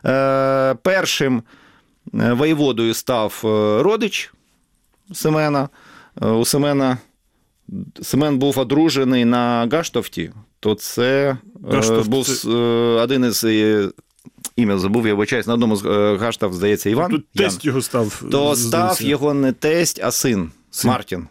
Е, 0.06 0.76
Першим 0.82 1.44
е, 2.14 2.34
воєводою 2.34 2.94
став 2.94 3.40
родич 3.84 4.34
Семена. 5.14 5.70
У 6.22 6.46
Семена 6.46 6.98
Семен 8.02 8.38
був 8.38 8.60
одружений 8.60 9.26
на 9.26 9.68
Гаштовті, 9.72 10.32
то 10.60 10.76
це 10.76 11.38
Гаштовт 11.72 12.10
був 12.10 12.26
це- 12.26 12.50
один 13.04 13.26
із. 13.26 13.46
Е, 14.48 14.50
Ім'я 14.56 14.78
забув, 14.78 15.08
я 15.08 15.14
вибачаюсь, 15.14 15.48
на 15.48 15.54
одному 15.54 15.76
з 15.76 15.86
е, 15.86 16.18
Гаштов, 16.18 16.54
здається, 16.54 16.90
Іван. 16.90 17.12
Тут 17.12 17.26
Ян. 17.34 17.50
тесть 17.50 17.66
його 17.66 17.82
став. 17.82 18.24
То 18.32 18.56
здається. 18.56 18.96
став 18.96 19.08
його 19.10 19.34
не 19.34 19.52
тесть, 19.52 20.00
а 20.04 20.12
син, 20.12 20.52
Син. 20.72 20.92
Мартін. 20.92 21.28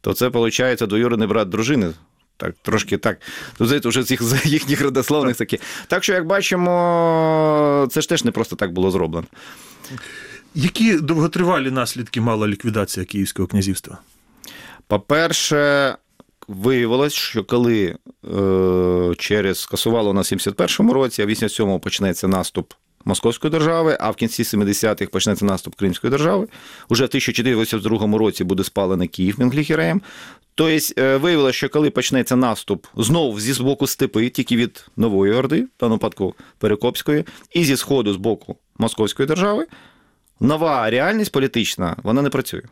То 0.00 0.14
це, 0.14 0.28
виходить, 0.28 0.88
двоюрідний 0.88 1.28
брат 1.28 1.48
дружини. 1.48 1.92
Так, 2.36 2.54
трошки 2.62 2.98
так. 2.98 3.18
Тут 3.58 3.66
знаєте, 3.66 3.88
вже 3.88 4.04
цих 4.04 4.22
з 4.22 4.46
їхніх 4.46 4.80
родословних 4.82 5.36
такі. 5.36 5.60
Так 5.86 6.04
що, 6.04 6.12
як 6.12 6.26
бачимо, 6.26 7.88
це 7.90 8.00
ж 8.00 8.08
теж 8.08 8.24
не 8.24 8.30
просто 8.30 8.56
так 8.56 8.72
було 8.72 8.90
зроблено. 8.90 9.26
Які 10.54 10.98
довготривалі 10.98 11.70
наслідки 11.70 12.20
мала 12.20 12.48
ліквідація 12.48 13.06
Київського 13.06 13.48
князівства? 13.48 13.98
По-перше, 14.86 15.94
виявилось, 16.48 17.12
що 17.12 17.44
коли 17.44 17.96
е, 18.34 19.14
через 19.18 19.58
скасувало 19.58 20.12
на 20.12 20.22
71-му 20.22 20.92
році, 20.92 21.22
а 21.22 21.26
в 21.26 21.28
87-му 21.28 21.80
почнеться 21.80 22.28
наступ 22.28 22.72
Московської 23.04 23.50
держави, 23.50 23.96
а 24.00 24.10
в 24.10 24.16
кінці 24.16 24.42
70-х 24.42 25.06
почнеться 25.10 25.44
наступ 25.44 25.74
Кримської 25.74 26.10
держави. 26.10 26.48
Уже 26.88 27.04
в 27.04 27.08
1482 27.08 28.18
році 28.18 28.44
буде 28.44 28.64
спалений 28.64 29.08
Київ 29.08 29.34
Менгліхіреєм. 29.38 30.02
Тобто 30.54 30.78
е, 30.98 31.16
виявилося, 31.16 31.56
що 31.56 31.68
коли 31.68 31.90
почнеться 31.90 32.36
наступ 32.36 32.86
знову 32.96 33.40
зі 33.40 33.62
боку 33.62 33.86
степи, 33.86 34.28
тільки 34.28 34.56
від 34.56 34.86
Нової 34.96 35.32
Орди, 35.32 35.62
в 35.62 35.68
даному 35.80 35.94
випадку 35.94 36.34
Перекопської, 36.58 37.24
і 37.52 37.64
зі 37.64 37.76
сходу 37.76 38.12
з 38.12 38.16
боку 38.16 38.56
Московської 38.78 39.26
держави, 39.26 39.66
нова 40.40 40.90
реальність 40.90 41.32
політична 41.32 41.96
вона 42.02 42.22
не 42.22 42.30
працює. 42.30 42.62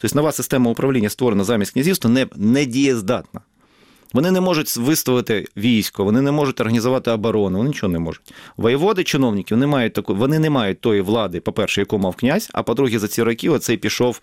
Тобто 0.00 0.16
нова 0.16 0.32
система 0.32 0.70
управління, 0.70 1.08
створена 1.08 1.44
замість 1.44 1.72
князівства, 1.72 2.10
не, 2.10 2.26
не 2.36 2.64
дієздатна. 2.64 3.40
Вони 4.12 4.30
не 4.30 4.40
можуть 4.40 4.76
виставити 4.76 5.46
військо, 5.56 6.04
вони 6.04 6.22
не 6.22 6.32
можуть 6.32 6.60
організувати 6.60 7.10
оборону, 7.10 7.58
вони 7.58 7.70
нічого 7.70 7.92
не 7.92 7.98
можуть. 7.98 8.22
Воєводи, 8.56 9.04
чиновники, 9.04 9.54
вони, 9.54 9.66
мають 9.66 9.92
таку, 9.92 10.14
вони 10.14 10.38
не 10.38 10.50
мають 10.50 10.80
тої 10.80 11.00
влади, 11.00 11.40
по-перше, 11.40 11.80
яку 11.80 11.98
мав 11.98 12.16
князь, 12.16 12.50
а 12.52 12.62
по-друге, 12.62 12.98
за 12.98 13.08
ці 13.08 13.22
роки 13.22 13.50
оцей 13.50 13.76
пішов 13.76 14.20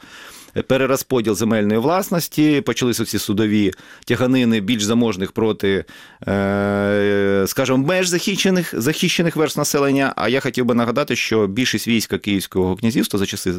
перерозподіл 0.62 1.36
земельної 1.36 1.80
власності, 1.80 2.62
почалися 2.62 3.06
ці 3.06 3.20
судові 3.20 3.72
тяганини 4.06 4.60
більш 4.60 4.84
заможних 4.84 5.32
проти, 5.32 5.86
е, 6.28 7.44
скажімо, 7.48 7.78
меж 7.78 8.08
захищених, 8.08 8.82
захищених 8.82 9.36
верст 9.36 9.58
населення. 9.58 10.14
А 10.16 10.30
я 10.30 10.40
хотів 10.40 10.66
би 10.66 10.76
нагадати, 10.76 11.16
що 11.16 11.48
більшість 11.48 11.88
війська 11.88 12.18
Київського 12.18 12.76
князівства 12.76 13.20
за 13.20 13.26
часи 13.26 13.54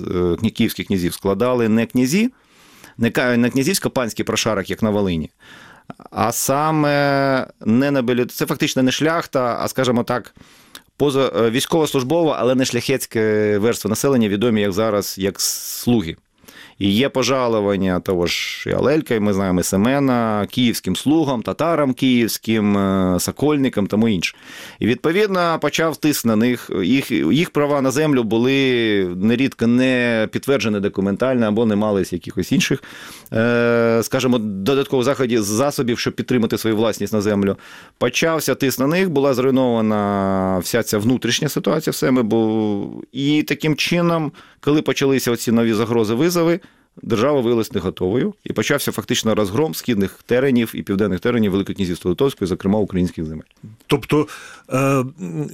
е, 0.45 0.51
київських 0.51 0.87
князів 0.87 1.15
складали 1.15 1.69
не 1.69 1.87
князі, 1.87 2.31
не 2.99 3.11
князівсько-панський 3.51 4.25
прошарок, 4.25 4.71
як 4.71 4.83
на 4.83 4.91
Волині, 4.91 5.31
а 6.11 6.33
саме 6.33 7.47
не 7.65 7.91
на 7.91 8.27
це 8.27 8.47
фактично 8.47 8.83
не 8.83 8.93
шляхта, 8.93 9.59
а 9.61 9.69
скажімо 9.69 10.05
так, 10.05 10.35
поза 10.97 11.33
е, 11.37 11.51
військовослужбова, 11.51 12.37
але 12.41 12.55
не 12.55 12.65
шляхетське 12.65 13.59
верство 13.59 13.89
населення, 13.89 14.29
відомі 14.29 14.61
як 14.61 14.73
зараз 14.73 15.19
як 15.19 15.41
слуги. 15.41 16.17
Є 16.81 17.09
пожалування 17.09 18.01
того 18.01 18.27
ж 18.27 18.65
і 18.71 18.73
Алелька, 18.73 19.15
і 19.15 19.21
ми 19.21 19.33
знаємо 19.33 19.61
і 19.61 19.63
Семена, 19.63 20.47
київським 20.51 20.97
слугам, 20.97 21.43
татарам 21.43 21.93
київським, 21.93 22.79
е, 22.79 23.21
сокольникам 23.21 23.87
тому 23.87 24.09
інше. 24.09 24.37
І 24.79 24.87
відповідно 24.87 25.59
почав 25.63 25.97
тиск 25.97 26.25
на 26.25 26.37
них. 26.37 26.71
Їх, 26.83 27.11
їх 27.11 27.51
права 27.51 27.81
на 27.81 27.91
землю 27.91 28.23
були 28.23 29.05
нерідко 29.17 29.67
не 29.67 30.29
підтверджені 30.33 30.81
документально 30.81 31.47
або 31.47 31.67
не 31.67 31.77
мали 31.77 32.05
якихось 32.11 32.53
інших, 32.53 32.83
е, 33.33 34.01
скажімо, 34.03 34.39
додаткових 34.39 35.05
заходів, 35.05 35.43
засобів, 35.43 35.99
щоб 35.99 36.15
підтримати 36.15 36.59
свою 36.59 36.77
власність 36.77 37.13
на 37.13 37.21
землю. 37.21 37.57
Почався 37.99 38.55
тиск 38.55 38.79
на 38.79 38.87
них, 38.87 39.11
була 39.11 39.35
зруйнована 39.35 40.59
вся 40.59 40.83
ця 40.83 40.99
внутрішня 40.99 41.49
ситуація 41.49 41.93
в 41.93 41.95
себе. 41.95 42.23
Бо... 42.23 42.91
І 43.13 43.43
таким 43.43 43.77
чином, 43.77 44.33
коли 44.61 44.83
почалися 44.83 45.33
оці 45.33 45.53
нові 45.53 45.73
загрози, 45.73 46.15
визови, 46.15 46.61
держава 47.03 47.41
виявилась 47.41 47.73
не 47.73 47.81
готовою, 47.81 48.35
і 48.45 48.53
почався 48.53 48.93
фактично 48.93 49.35
розгром 49.35 49.75
східних 49.75 50.19
теренів 50.27 50.71
і 50.75 50.83
південних 50.83 51.21
теренів 51.21 51.53
Великої 51.53 51.77
князівства 51.77 52.09
Литовської, 52.09 52.49
зокрема 52.49 52.79
українських 52.79 53.25
земель. 53.25 53.43
Тобто 53.87 54.27
е, 54.73 55.05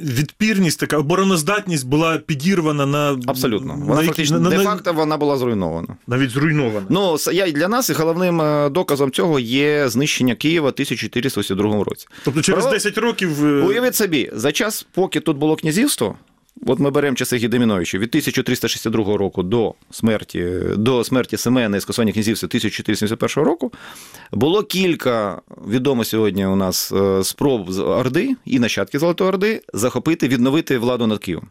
відпірність, 0.05 0.81
така 0.81 0.99
обороноздатність 0.99 1.87
була 1.87 2.19
підірвана 2.19 2.87
на 2.87 3.19
Абсолютно. 3.27 3.75
Вона 3.75 3.95
які- 3.95 4.07
фактично 4.07 4.41
на- 4.41 4.51
на- 4.51 4.57
де-факто 4.57 4.93
вона 4.93 5.17
була 5.17 5.37
зруйнована. 5.37 5.89
навіть 6.07 6.31
зруйнована. 6.31 6.87
Ну, 6.89 7.17
я 7.33 7.51
для 7.51 7.69
нас 7.69 7.91
і 7.91 7.93
головним 7.93 8.41
е, 8.41 8.71
доказом 8.71 9.11
цього 9.11 9.41
є 9.41 9.89
знищення 9.89 10.35
Києва 10.35 10.69
в 10.71 10.73
1482 10.73 11.85
році. 11.85 12.07
Тобто 12.25 12.43
через 12.43 12.61
Право- 12.65 12.75
10 12.77 12.99
років. 12.99 13.45
е, 13.45 13.63
Уявіть 13.63 13.95
собі, 13.95 14.31
за 14.35 14.53
час, 14.53 14.87
поки 14.95 15.21
тут 15.21 15.37
було 15.37 15.57
князівство, 15.57 16.17
от 16.66 16.78
ми 16.78 16.90
беремо 16.90 17.16
часи 17.16 17.37
Гедеміновича, 17.37 17.99
від 17.99 18.08
1362 18.08 19.16
року 19.16 19.42
до 19.42 19.75
смерті, 19.90 20.50
до 20.76 21.04
смерті 21.04 21.37
Семена 21.37 21.76
і 21.76 21.80
скасування 21.80 22.12
князівства 22.12 22.46
1471 22.46 23.44
року, 23.44 23.73
було 24.32 24.62
кілька 24.62 25.40
відомо 25.68 26.04
сьогодні 26.04 26.46
у 26.46 26.56
нас 26.56 26.92
е, 26.92 27.25
спроб 27.25 27.73
з 27.73 27.78
Орди 27.78 28.37
і 28.44 28.58
нащадки 28.58 28.99
Золотої 28.99 29.28
Орди 29.28 29.62
захопити, 29.75 30.28
відновити 30.28 30.78
владу 30.78 31.06
над 31.06 31.18
Києвом. 31.18 31.49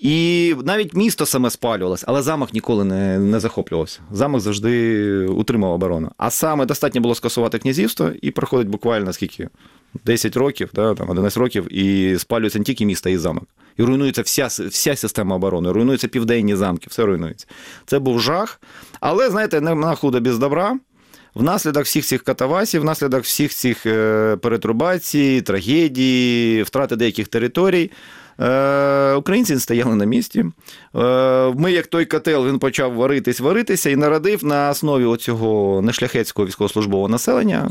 І 0.00 0.54
навіть 0.64 0.94
місто 0.94 1.26
саме 1.26 1.50
спалювалося, 1.50 2.04
але 2.08 2.22
замок 2.22 2.54
ніколи 2.54 2.84
не, 2.84 3.18
не 3.18 3.40
захоплювався. 3.40 4.00
Замок 4.10 4.40
завжди 4.40 5.26
утримав 5.26 5.72
оборону. 5.72 6.10
А 6.16 6.30
саме 6.30 6.66
достатньо 6.66 7.00
було 7.00 7.14
скасувати 7.14 7.58
князівство, 7.58 8.10
і 8.22 8.30
проходить 8.30 8.68
буквально 8.68 9.12
скільки? 9.12 9.48
10 10.04 10.36
років, 10.36 10.70
да, 10.74 10.94
там 10.94 11.10
11 11.10 11.38
років, 11.38 11.78
і 11.78 12.18
спалюється 12.18 12.58
не 12.58 12.64
тільки 12.64 12.86
місто, 12.86 13.10
і 13.10 13.16
замок. 13.16 13.44
І 13.76 13.82
руйнується 13.82 14.22
вся, 14.22 14.46
вся 14.46 14.96
система 14.96 15.36
оборони, 15.36 15.72
руйнуються 15.72 16.08
південні 16.08 16.56
замки, 16.56 16.86
все 16.90 17.04
руйнується. 17.04 17.46
Це 17.86 17.98
був 17.98 18.20
жах. 18.20 18.60
Але, 19.00 19.30
знаєте, 19.30 19.60
на 19.60 19.94
худо 19.94 20.20
без 20.20 20.38
добра. 20.38 20.78
Внаслідок 21.34 21.84
всіх 21.84 22.04
цих 22.04 22.22
катавасів, 22.22 22.82
внаслідок 22.82 23.22
всіх 23.22 23.52
цих 23.52 23.86
е, 23.86 24.36
перетрубацій, 24.36 25.42
трагедій, 25.42 26.62
втрати 26.66 26.96
деяких 26.96 27.28
територій. 27.28 27.90
Е, 28.40 29.14
Українці 29.14 29.58
стояли 29.58 29.94
на 29.94 30.04
місці. 30.04 30.44
Е, 30.94 31.54
Ми, 31.56 31.72
як 31.72 31.86
той 31.86 32.04
котел, 32.04 32.48
він 32.48 32.58
почав 32.58 32.94
варитись, 32.94 33.40
варитися 33.40 33.90
і 33.90 33.96
народив 33.96 34.44
на 34.44 34.70
основі 34.70 35.04
оцього 35.04 35.82
нешляхетського 35.82 36.46
військовослужбового 36.48 37.08
населення 37.08 37.70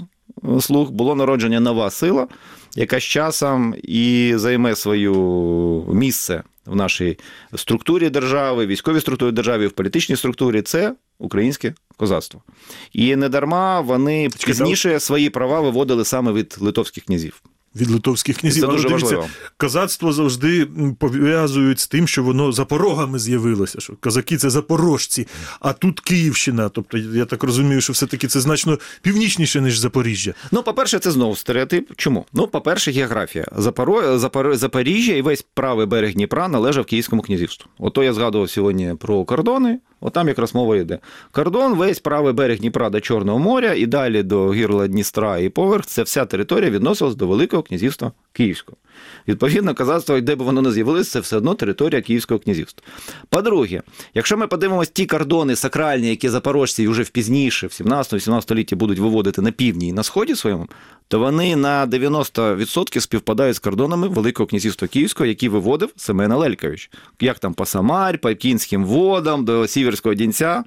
слуг 0.60 0.92
було 0.92 1.16
народження 1.16 1.60
нова 1.60 1.90
сила, 1.90 2.28
яка 2.76 3.00
з 3.00 3.04
часом 3.04 3.76
і 3.84 4.34
займе 4.36 4.76
свою 4.76 5.14
місце 5.94 6.44
в 6.66 6.76
нашій 6.76 7.18
структурі 7.56 8.10
держави, 8.10 8.66
військовій 8.66 9.00
структурі 9.00 9.32
держави, 9.32 9.68
в 9.68 9.72
політичній 9.72 10.16
структурі. 10.16 10.62
Це 10.62 10.96
українське 11.20 11.74
козацтво. 11.98 12.42
І 12.94 13.16
не 13.16 13.30
дарма 13.30 13.82
вони 13.82 14.30
пізніше 14.46 15.00
свої 15.00 15.30
права 15.30 15.62
виводили 15.62 16.06
саме 16.06 16.32
від 16.32 16.58
литовських 16.60 17.04
князів. 17.04 17.42
Від 17.76 17.90
литовських 17.90 18.38
князів. 18.38 18.62
Це 18.62 18.68
Але 18.68 18.76
дуже 18.76 18.88
дивіться, 18.88 19.06
важливо. 19.16 19.30
козацтво 19.58 20.14
завжди 20.14 20.68
пов'язують 21.00 21.80
з 21.80 21.88
тим, 21.88 22.08
що 22.08 22.24
воно 22.24 22.52
за 22.52 22.66
порогами 22.66 23.20
з'явилося. 23.20 23.80
Що 23.80 23.94
козаки 24.00 24.38
це 24.38 24.50
запорожці, 24.50 25.28
а 25.60 25.74
тут 25.74 26.00
Київщина. 26.00 26.70
Тобто, 26.70 26.98
я 26.98 27.26
так 27.26 27.44
розумію, 27.44 27.82
що 27.82 27.94
все-таки 27.94 28.28
це 28.28 28.40
значно 28.40 28.80
північніше, 29.02 29.62
ніж 29.62 29.78
Запоріжжя. 29.78 30.34
Ну, 30.52 30.64
по-перше, 30.64 31.00
це 31.00 31.12
знову 31.12 31.36
стереотип. 31.36 31.92
Чому? 31.96 32.26
Ну, 32.34 32.48
по-перше, 32.48 32.92
географія. 32.92 33.46
Запоро... 33.58 34.20
Запор... 34.20 34.56
Запоріжжя 34.56 35.14
і 35.14 35.22
весь 35.22 35.46
правий 35.54 35.86
берег 35.86 36.14
Дніпра 36.14 36.48
належав 36.48 36.86
Київському 36.86 37.22
князівству. 37.22 37.72
Ото 37.80 38.04
я 38.04 38.14
згадував 38.14 38.50
сьогодні 38.50 38.96
про 39.00 39.26
кордони. 39.26 39.80
Отам 40.02 40.28
якраз 40.28 40.56
мова 40.56 40.78
йде. 40.78 41.00
Кордон, 41.32 41.74
весь 41.74 42.00
правий 42.00 42.34
берег 42.34 42.60
Дніпра 42.60 42.90
до 42.90 43.02
Чорного 43.02 43.40
моря 43.40 43.74
і 43.74 43.86
далі 43.86 44.24
до 44.24 44.54
гірла 44.54 44.88
Дністра 44.88 45.38
і 45.38 45.50
поверх. 45.50 45.86
Це 45.86 46.04
вся 46.04 46.26
територія 46.26 46.70
відносилась 46.70 47.16
до 47.16 47.28
Великого 47.28 47.64
князівства 47.64 48.12
Київського. 48.34 48.78
Відповідно, 49.28 49.74
казацтво, 49.74 50.22
де 50.22 50.36
б 50.36 50.42
воно 50.42 50.62
не 50.62 50.72
з'явилося, 50.72 51.12
це 51.12 51.20
все 51.20 51.38
одно 51.38 51.54
територія 51.54 52.02
Київського 52.02 52.40
князівства. 52.40 52.84
По-друге, 53.30 53.82
якщо 54.14 54.38
ми 54.38 54.48
подивимось 54.48 54.90
ті 54.90 55.06
кордони 55.06 55.56
сакральні, 55.56 56.10
які 56.10 56.30
запорожці 56.30 56.88
вже 56.88 57.04
в 57.04 57.10
пізніше, 57.10 57.68
в 57.68 57.70
17-18 57.70 58.42
столітті 58.42 58.76
будуть 58.76 59.00
виводити 59.00 59.42
на 59.42 59.52
півдні 59.52 59.88
і 59.88 59.94
на 59.94 60.04
сході 60.04 60.36
своєму, 60.36 60.68
то 61.08 61.20
вони 61.20 61.56
на 61.56 61.88
90% 61.88 63.00
співпадають 63.00 63.56
з 63.56 63.60
кордонами 63.60 64.08
Великого 64.08 64.48
князівства 64.48 64.88
Київського, 64.88 65.28
які 65.28 65.50
виводив 65.50 65.90
Семен 65.96 66.32
Алелькович. 66.32 66.90
Як 67.22 67.40
там 67.40 67.54
по 67.54 67.66
Самарь, 67.66 68.18
по 68.18 68.36
Кінським 68.36 68.86
водам, 68.86 69.46
до 69.46 69.68
Сіверського 69.68 70.16
Дінця. 70.16 70.64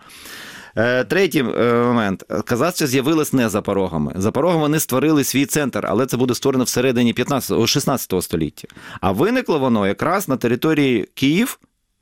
Е, 0.76 1.04
Третій 1.04 1.40
е, 1.40 1.72
момент. 1.74 2.24
Казацтво 2.44 2.87
з'явилось 2.87 3.32
не 3.32 3.48
за 3.48 3.62
порогами. 3.62 4.12
За 4.16 4.32
порогами 4.32 4.62
вони 4.62 4.80
створили 4.80 5.24
свій 5.24 5.46
центр, 5.46 5.87
але 5.88 6.06
це 6.06 6.16
буде 6.16 6.35
створено 6.35 6.64
всередині 6.64 7.12
15, 7.12 7.66
16 7.68 8.22
століття. 8.22 8.68
А 9.00 9.12
виникло 9.12 9.58
воно 9.58 9.87
якраз 9.87 10.28
на 10.28 10.37
території 10.37 11.08
Київ, 11.14 11.58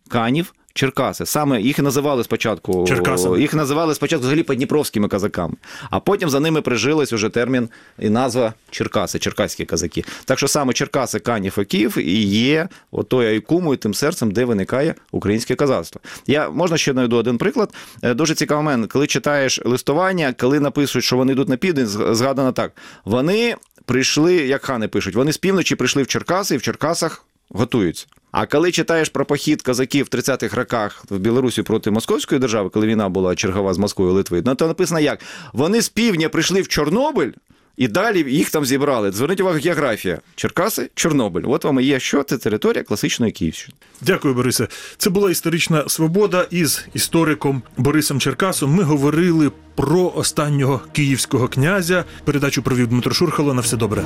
Канів, 0.08 0.54
Черкаси. 0.74 1.26
Саме 1.26 1.60
їх 1.60 1.78
і 1.78 1.82
називали 1.82 2.24
спочатку 2.24 2.84
Черкасами. 2.88 3.40
їх 3.40 3.54
називали 3.54 3.94
спочатку 3.94 4.20
взагалі 4.20 4.42
подніпровськими 4.42 5.08
козаками, 5.08 5.54
а 5.90 6.00
потім 6.00 6.30
за 6.30 6.40
ними 6.40 6.62
прижилась 6.62 7.12
уже 7.12 7.28
термін 7.28 7.68
і 7.98 8.10
назва 8.10 8.52
Черкаси, 8.70 9.18
черкаські 9.18 9.64
козаки. 9.64 10.04
Так 10.24 10.38
що 10.38 10.48
саме 10.48 10.72
Черкаси, 10.72 11.18
Канів 11.18 11.58
і 11.60 11.64
Київ 11.64 11.98
і 11.98 12.22
є 12.22 12.68
отою 12.90 13.28
айкумою, 13.30 13.76
тим 13.76 13.94
серцем, 13.94 14.30
де 14.30 14.44
виникає 14.44 14.94
українське 15.12 15.54
козацтво. 15.54 16.00
Я 16.26 16.50
можна 16.50 16.76
ще 16.76 16.92
наведу 16.92 17.16
один 17.16 17.38
приклад. 17.38 17.74
Е, 18.02 18.14
Дуже 18.14 18.34
цікавий 18.34 18.64
момент, 18.64 18.92
коли 18.92 19.06
читаєш 19.06 19.60
листування, 19.64 20.34
коли 20.40 20.60
написують, 20.60 21.04
що 21.04 21.16
вони 21.16 21.32
йдуть 21.32 21.48
на 21.48 21.56
південь, 21.56 21.86
згадано 21.86 22.52
так. 22.52 22.72
Вони 23.04 23.54
прийшли, 23.84 24.34
як 24.34 24.64
хани 24.64 24.88
пишуть, 24.88 25.14
вони 25.14 25.32
з 25.32 25.38
півночі 25.38 25.74
прийшли 25.74 26.02
в 26.02 26.06
Черкаси 26.06 26.54
і 26.54 26.58
в 26.58 26.62
Черкасах 26.62 27.24
готуються. 27.50 28.06
А 28.32 28.46
коли 28.46 28.72
читаєш 28.72 29.08
про 29.08 29.24
похід 29.24 29.62
козаків 29.62 30.08
в 30.10 30.14
30-х 30.14 30.56
роках 30.56 31.04
в 31.10 31.18
Білорусі 31.18 31.62
проти 31.62 31.90
Московської 31.90 32.40
держави, 32.40 32.70
коли 32.70 32.86
війна 32.86 33.08
була 33.08 33.34
чергова 33.34 33.74
з 33.74 33.78
Москвою 33.78 34.12
Литвою, 34.12 34.42
ну 34.46 34.54
то 34.54 34.66
написано 34.66 35.00
як? 35.00 35.20
Вони 35.52 35.82
з 35.82 35.88
півдня 35.88 36.28
прийшли 36.28 36.62
в 36.62 36.68
Чорнобиль 36.68 37.30
І 37.76 37.88
далі 37.88 38.32
їх 38.32 38.50
там 38.50 38.64
зібрали. 38.64 39.12
Зверніть 39.12 39.40
увагу, 39.40 39.58
географія. 39.64 40.18
Черкаси, 40.34 40.90
Чорнобиль. 40.94 41.42
От 41.46 41.64
вам 41.64 41.80
і 41.80 41.84
є 41.84 42.00
що 42.00 42.22
це 42.22 42.38
територія 42.38 42.84
класичної 42.84 43.32
Київщини. 43.32 43.74
Дякую, 44.00 44.34
Борисе. 44.34 44.68
Це 44.98 45.10
була 45.10 45.30
історична 45.30 45.88
свобода. 45.88 46.46
Із 46.50 46.86
істориком 46.94 47.62
Борисом 47.76 48.20
Черкасом 48.20 48.74
ми 48.74 48.82
говорили 48.82 49.50
про 49.74 50.12
останнього 50.16 50.80
київського 50.92 51.48
князя. 51.48 52.04
Передачу 52.24 52.62
провів 52.62 52.86
Дмитро 52.86 53.14
Шурхало. 53.14 53.54
На 53.54 53.60
все 53.60 53.76
добре. 53.76 54.04